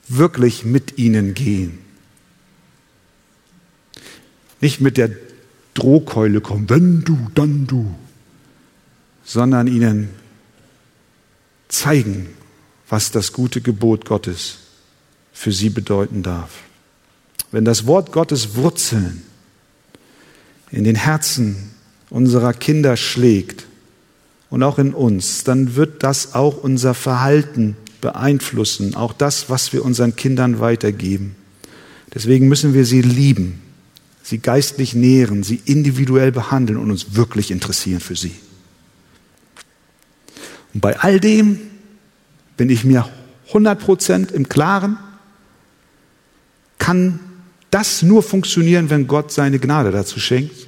Wirklich 0.07 0.63
mit 0.63 0.97
ihnen 0.97 1.33
gehen. 1.33 1.79
Nicht 4.61 4.79
mit 4.79 4.97
der 4.97 5.26
Drohkeule 5.77 6.41
kommen, 6.41 6.69
wenn 6.69 7.03
du, 7.03 7.17
dann 7.35 7.67
du, 7.67 7.93
sondern 9.23 9.67
ihnen 9.67 10.09
zeigen, 11.67 12.27
was 12.89 13.11
das 13.11 13.31
gute 13.31 13.61
Gebot 13.61 14.05
Gottes 14.05 14.57
für 15.33 15.51
sie 15.51 15.69
bedeuten 15.69 16.23
darf. 16.23 16.49
Wenn 17.51 17.63
das 17.63 17.85
Wort 17.85 18.11
Gottes 18.11 18.55
Wurzeln 18.55 19.21
in 20.71 20.83
den 20.83 20.95
Herzen 20.95 21.71
unserer 22.09 22.53
Kinder 22.53 22.97
schlägt 22.97 23.67
und 24.49 24.63
auch 24.63 24.79
in 24.79 24.93
uns, 24.93 25.43
dann 25.43 25.75
wird 25.75 26.03
das 26.03 26.33
auch 26.33 26.63
unser 26.63 26.93
Verhalten 26.93 27.77
beeinflussen, 28.01 28.95
auch 28.95 29.13
das, 29.13 29.49
was 29.49 29.73
wir 29.73 29.85
unseren 29.85 30.15
Kindern 30.15 30.59
weitergeben. 30.59 31.35
Deswegen 32.13 32.47
müssen 32.47 32.73
wir 32.73 32.85
sie 32.85 33.01
lieben, 33.01 33.61
sie 34.27 34.39
geistlich 34.39 34.93
nähren, 34.93 35.43
sie 35.43 35.61
individuell 35.63 36.33
behandeln 36.33 36.77
und 36.77 36.91
uns 36.91 37.15
wirklich 37.15 37.49
interessieren 37.49 38.01
für 38.01 38.17
sie. 38.17 38.35
Und 40.73 40.81
bei 40.81 40.99
all 40.99 41.21
dem 41.21 41.61
bin 42.57 42.69
ich 42.69 42.83
mir 42.83 43.07
100% 43.53 44.33
im 44.33 44.49
Klaren, 44.49 44.97
kann 46.77 47.21
das 47.71 48.03
nur 48.03 48.21
funktionieren, 48.21 48.89
wenn 48.89 49.07
Gott 49.07 49.31
seine 49.31 49.59
Gnade 49.59 49.91
dazu 49.91 50.19
schenkt. 50.19 50.67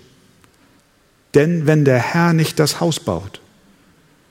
Denn 1.33 1.67
wenn 1.67 1.83
der 1.83 1.99
Herr 1.99 2.31
nicht 2.31 2.59
das 2.59 2.79
Haus 2.79 3.01
baut, 3.01 3.41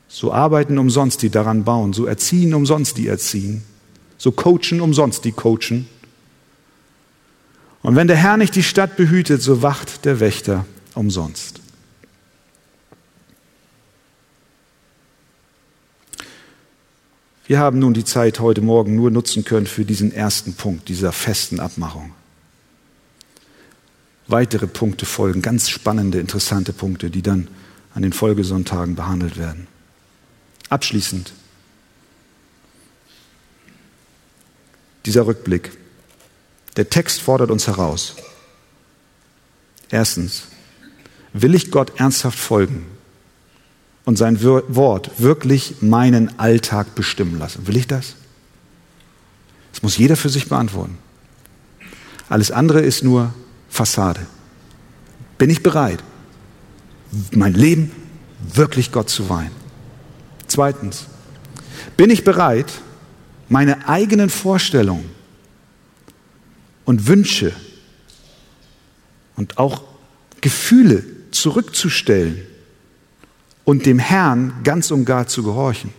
so 0.08 0.32
arbeiten 0.32 0.78
umsonst 0.78 1.20
die 1.20 1.28
daran 1.28 1.64
bauen, 1.64 1.92
so 1.92 2.06
erziehen 2.06 2.54
umsonst 2.54 2.96
die 2.96 3.08
erziehen, 3.08 3.62
so 4.16 4.32
coachen 4.32 4.80
umsonst 4.80 5.26
die 5.26 5.32
coachen. 5.32 5.86
Und 7.82 7.96
wenn 7.96 8.08
der 8.08 8.16
Herr 8.16 8.36
nicht 8.36 8.54
die 8.54 8.62
Stadt 8.62 8.96
behütet, 8.96 9.42
so 9.42 9.62
wacht 9.62 10.04
der 10.04 10.20
Wächter 10.20 10.66
umsonst. 10.94 11.60
Wir 17.46 17.58
haben 17.58 17.78
nun 17.78 17.94
die 17.94 18.04
Zeit 18.04 18.40
heute 18.40 18.60
Morgen 18.60 18.94
nur 18.94 19.10
nutzen 19.10 19.42
können 19.42 19.66
für 19.66 19.86
diesen 19.86 20.12
ersten 20.12 20.52
Punkt 20.52 20.88
dieser 20.88 21.12
festen 21.12 21.60
Abmachung. 21.60 22.12
Weitere 24.26 24.66
Punkte 24.66 25.06
folgen, 25.06 25.40
ganz 25.40 25.70
spannende, 25.70 26.20
interessante 26.20 26.74
Punkte, 26.74 27.08
die 27.08 27.22
dann 27.22 27.48
an 27.94 28.02
den 28.02 28.12
Folgesonntagen 28.12 28.96
behandelt 28.96 29.38
werden. 29.38 29.66
Abschließend 30.68 31.32
dieser 35.06 35.26
Rückblick. 35.26 35.77
Der 36.78 36.88
Text 36.88 37.20
fordert 37.20 37.50
uns 37.50 37.66
heraus. 37.66 38.14
Erstens, 39.90 40.44
will 41.32 41.56
ich 41.56 41.72
Gott 41.72 41.98
ernsthaft 41.98 42.38
folgen 42.38 42.86
und 44.04 44.16
sein 44.16 44.40
Wort 44.44 45.10
wirklich 45.18 45.82
meinen 45.82 46.38
Alltag 46.38 46.94
bestimmen 46.94 47.36
lassen? 47.36 47.66
Will 47.66 47.76
ich 47.76 47.88
das? 47.88 48.14
Das 49.72 49.82
muss 49.82 49.98
jeder 49.98 50.14
für 50.14 50.28
sich 50.28 50.48
beantworten. 50.48 50.98
Alles 52.28 52.52
andere 52.52 52.80
ist 52.80 53.02
nur 53.02 53.34
Fassade. 53.68 54.24
Bin 55.36 55.50
ich 55.50 55.64
bereit, 55.64 56.04
mein 57.32 57.54
Leben 57.54 57.90
wirklich 58.54 58.92
Gott 58.92 59.10
zu 59.10 59.28
weihen? 59.28 59.50
Zweitens, 60.46 61.06
bin 61.96 62.10
ich 62.10 62.22
bereit, 62.22 62.70
meine 63.48 63.88
eigenen 63.88 64.30
Vorstellungen 64.30 65.17
und 66.88 67.06
Wünsche 67.06 67.52
und 69.36 69.58
auch 69.58 69.82
Gefühle 70.40 71.04
zurückzustellen 71.32 72.40
und 73.64 73.84
dem 73.84 73.98
Herrn 73.98 74.54
ganz 74.64 74.90
und 74.90 75.04
gar 75.04 75.26
zu 75.26 75.42
gehorchen? 75.42 75.92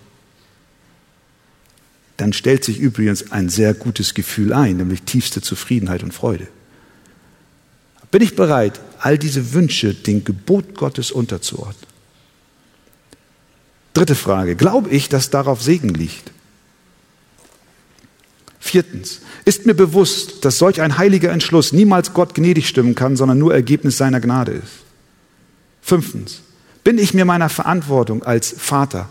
Dann 2.17 2.33
stellt 2.33 2.63
sich 2.63 2.79
übrigens 2.79 3.31
ein 3.31 3.49
sehr 3.49 3.75
gutes 3.75 4.15
Gefühl 4.15 4.51
ein, 4.51 4.77
nämlich 4.77 5.03
tiefste 5.03 5.43
Zufriedenheit 5.43 6.01
und 6.01 6.11
Freude. 6.11 6.47
Bin 8.09 8.23
ich 8.23 8.35
bereit, 8.35 8.79
all 8.97 9.19
diese 9.19 9.53
Wünsche 9.53 9.93
dem 9.93 10.23
Gebot 10.23 10.73
Gottes 10.73 11.11
unterzuordnen? 11.11 11.85
Dritte 13.93 14.15
Frage. 14.15 14.55
Glaube 14.55 14.89
ich, 14.89 15.07
dass 15.07 15.29
darauf 15.29 15.61
Segen 15.61 15.89
liegt? 15.89 16.31
Viertens. 18.69 19.21
Ist 19.45 19.65
mir 19.65 19.73
bewusst, 19.73 20.45
dass 20.45 20.59
solch 20.59 20.79
ein 20.79 20.99
heiliger 20.99 21.31
Entschluss 21.31 21.73
niemals 21.73 22.13
Gott 22.13 22.35
gnädig 22.35 22.67
stimmen 22.67 22.93
kann, 22.93 23.15
sondern 23.15 23.39
nur 23.39 23.51
Ergebnis 23.51 23.97
seiner 23.97 24.19
Gnade 24.19 24.51
ist? 24.51 24.83
Fünftens. 25.81 26.41
Bin 26.83 26.99
ich 26.99 27.15
mir 27.15 27.25
meiner 27.25 27.49
Verantwortung 27.49 28.21
als 28.21 28.53
Vater, 28.55 29.09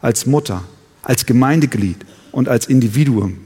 als 0.00 0.26
Mutter, 0.26 0.62
als 1.02 1.26
Gemeindeglied 1.26 2.06
und 2.30 2.48
als 2.48 2.66
Individuum 2.66 3.40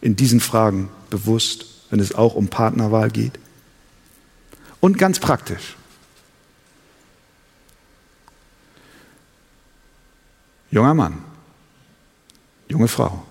in 0.00 0.16
diesen 0.16 0.40
Fragen 0.40 0.88
bewusst, 1.10 1.66
wenn 1.90 2.00
es 2.00 2.14
auch 2.14 2.34
um 2.34 2.48
Partnerwahl 2.48 3.10
geht? 3.10 3.38
Und 4.80 4.96
ganz 4.96 5.18
praktisch. 5.18 5.76
Junger 10.70 10.94
Mann, 10.94 11.18
junge 12.68 12.88
Frau, 12.88 13.22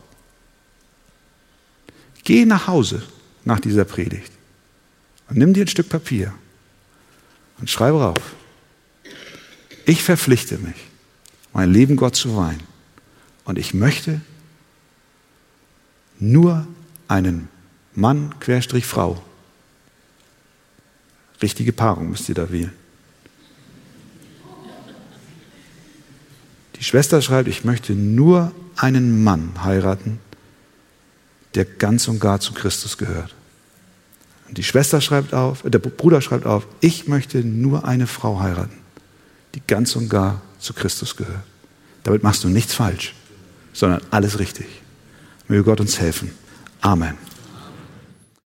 geh 2.23 2.45
nach 2.45 2.67
Hause 2.67 3.03
nach 3.45 3.59
dieser 3.59 3.85
Predigt 3.85 4.31
und 5.29 5.37
nimm 5.37 5.53
dir 5.53 5.65
ein 5.65 5.67
Stück 5.67 5.89
Papier 5.89 6.33
und 7.59 7.69
schreibe 7.69 7.99
rauf, 7.99 8.33
ich 9.85 10.03
verpflichte 10.03 10.57
mich, 10.57 10.75
mein 11.51 11.71
Leben 11.71 11.95
Gott 11.95 12.15
zu 12.15 12.35
weihen. 12.35 12.61
Und 13.45 13.57
ich 13.57 13.73
möchte 13.73 14.21
nur 16.19 16.65
einen 17.07 17.49
Mann, 17.93 18.39
Querstrich 18.39 18.85
Frau. 18.85 19.21
Richtige 21.41 21.73
Paarung 21.73 22.09
müsst 22.09 22.29
ihr 22.29 22.35
da 22.35 22.51
wählen. 22.51 22.71
Die 26.77 26.83
Schwester 26.83 27.21
schreibt, 27.21 27.49
ich 27.49 27.65
möchte 27.65 27.93
nur 27.93 28.53
einen 28.77 29.23
Mann 29.23 29.63
heiraten, 29.63 30.19
der 31.55 31.65
ganz 31.65 32.07
und 32.07 32.19
gar 32.19 32.39
zu 32.39 32.53
Christus 32.53 32.97
gehört. 32.97 33.33
Und 34.47 34.57
die 34.57 34.63
Schwester 34.63 35.01
schreibt 35.01 35.33
auf, 35.33 35.65
äh, 35.65 35.69
der 35.69 35.79
Bruder 35.79 36.21
schreibt 36.21 36.45
auf, 36.45 36.67
ich 36.79 37.07
möchte 37.07 37.39
nur 37.39 37.85
eine 37.85 38.07
Frau 38.07 38.39
heiraten, 38.39 38.77
die 39.55 39.61
ganz 39.65 39.95
und 39.95 40.09
gar 40.09 40.41
zu 40.59 40.73
Christus 40.73 41.15
gehört. 41.15 41.43
Damit 42.03 42.23
machst 42.23 42.43
du 42.43 42.49
nichts 42.49 42.73
falsch, 42.73 43.13
sondern 43.71 44.01
alles 44.11 44.39
richtig. 44.39 44.67
Möge 45.47 45.63
Gott 45.63 45.79
uns 45.79 45.99
helfen. 45.99 46.31
Amen. 46.81 47.17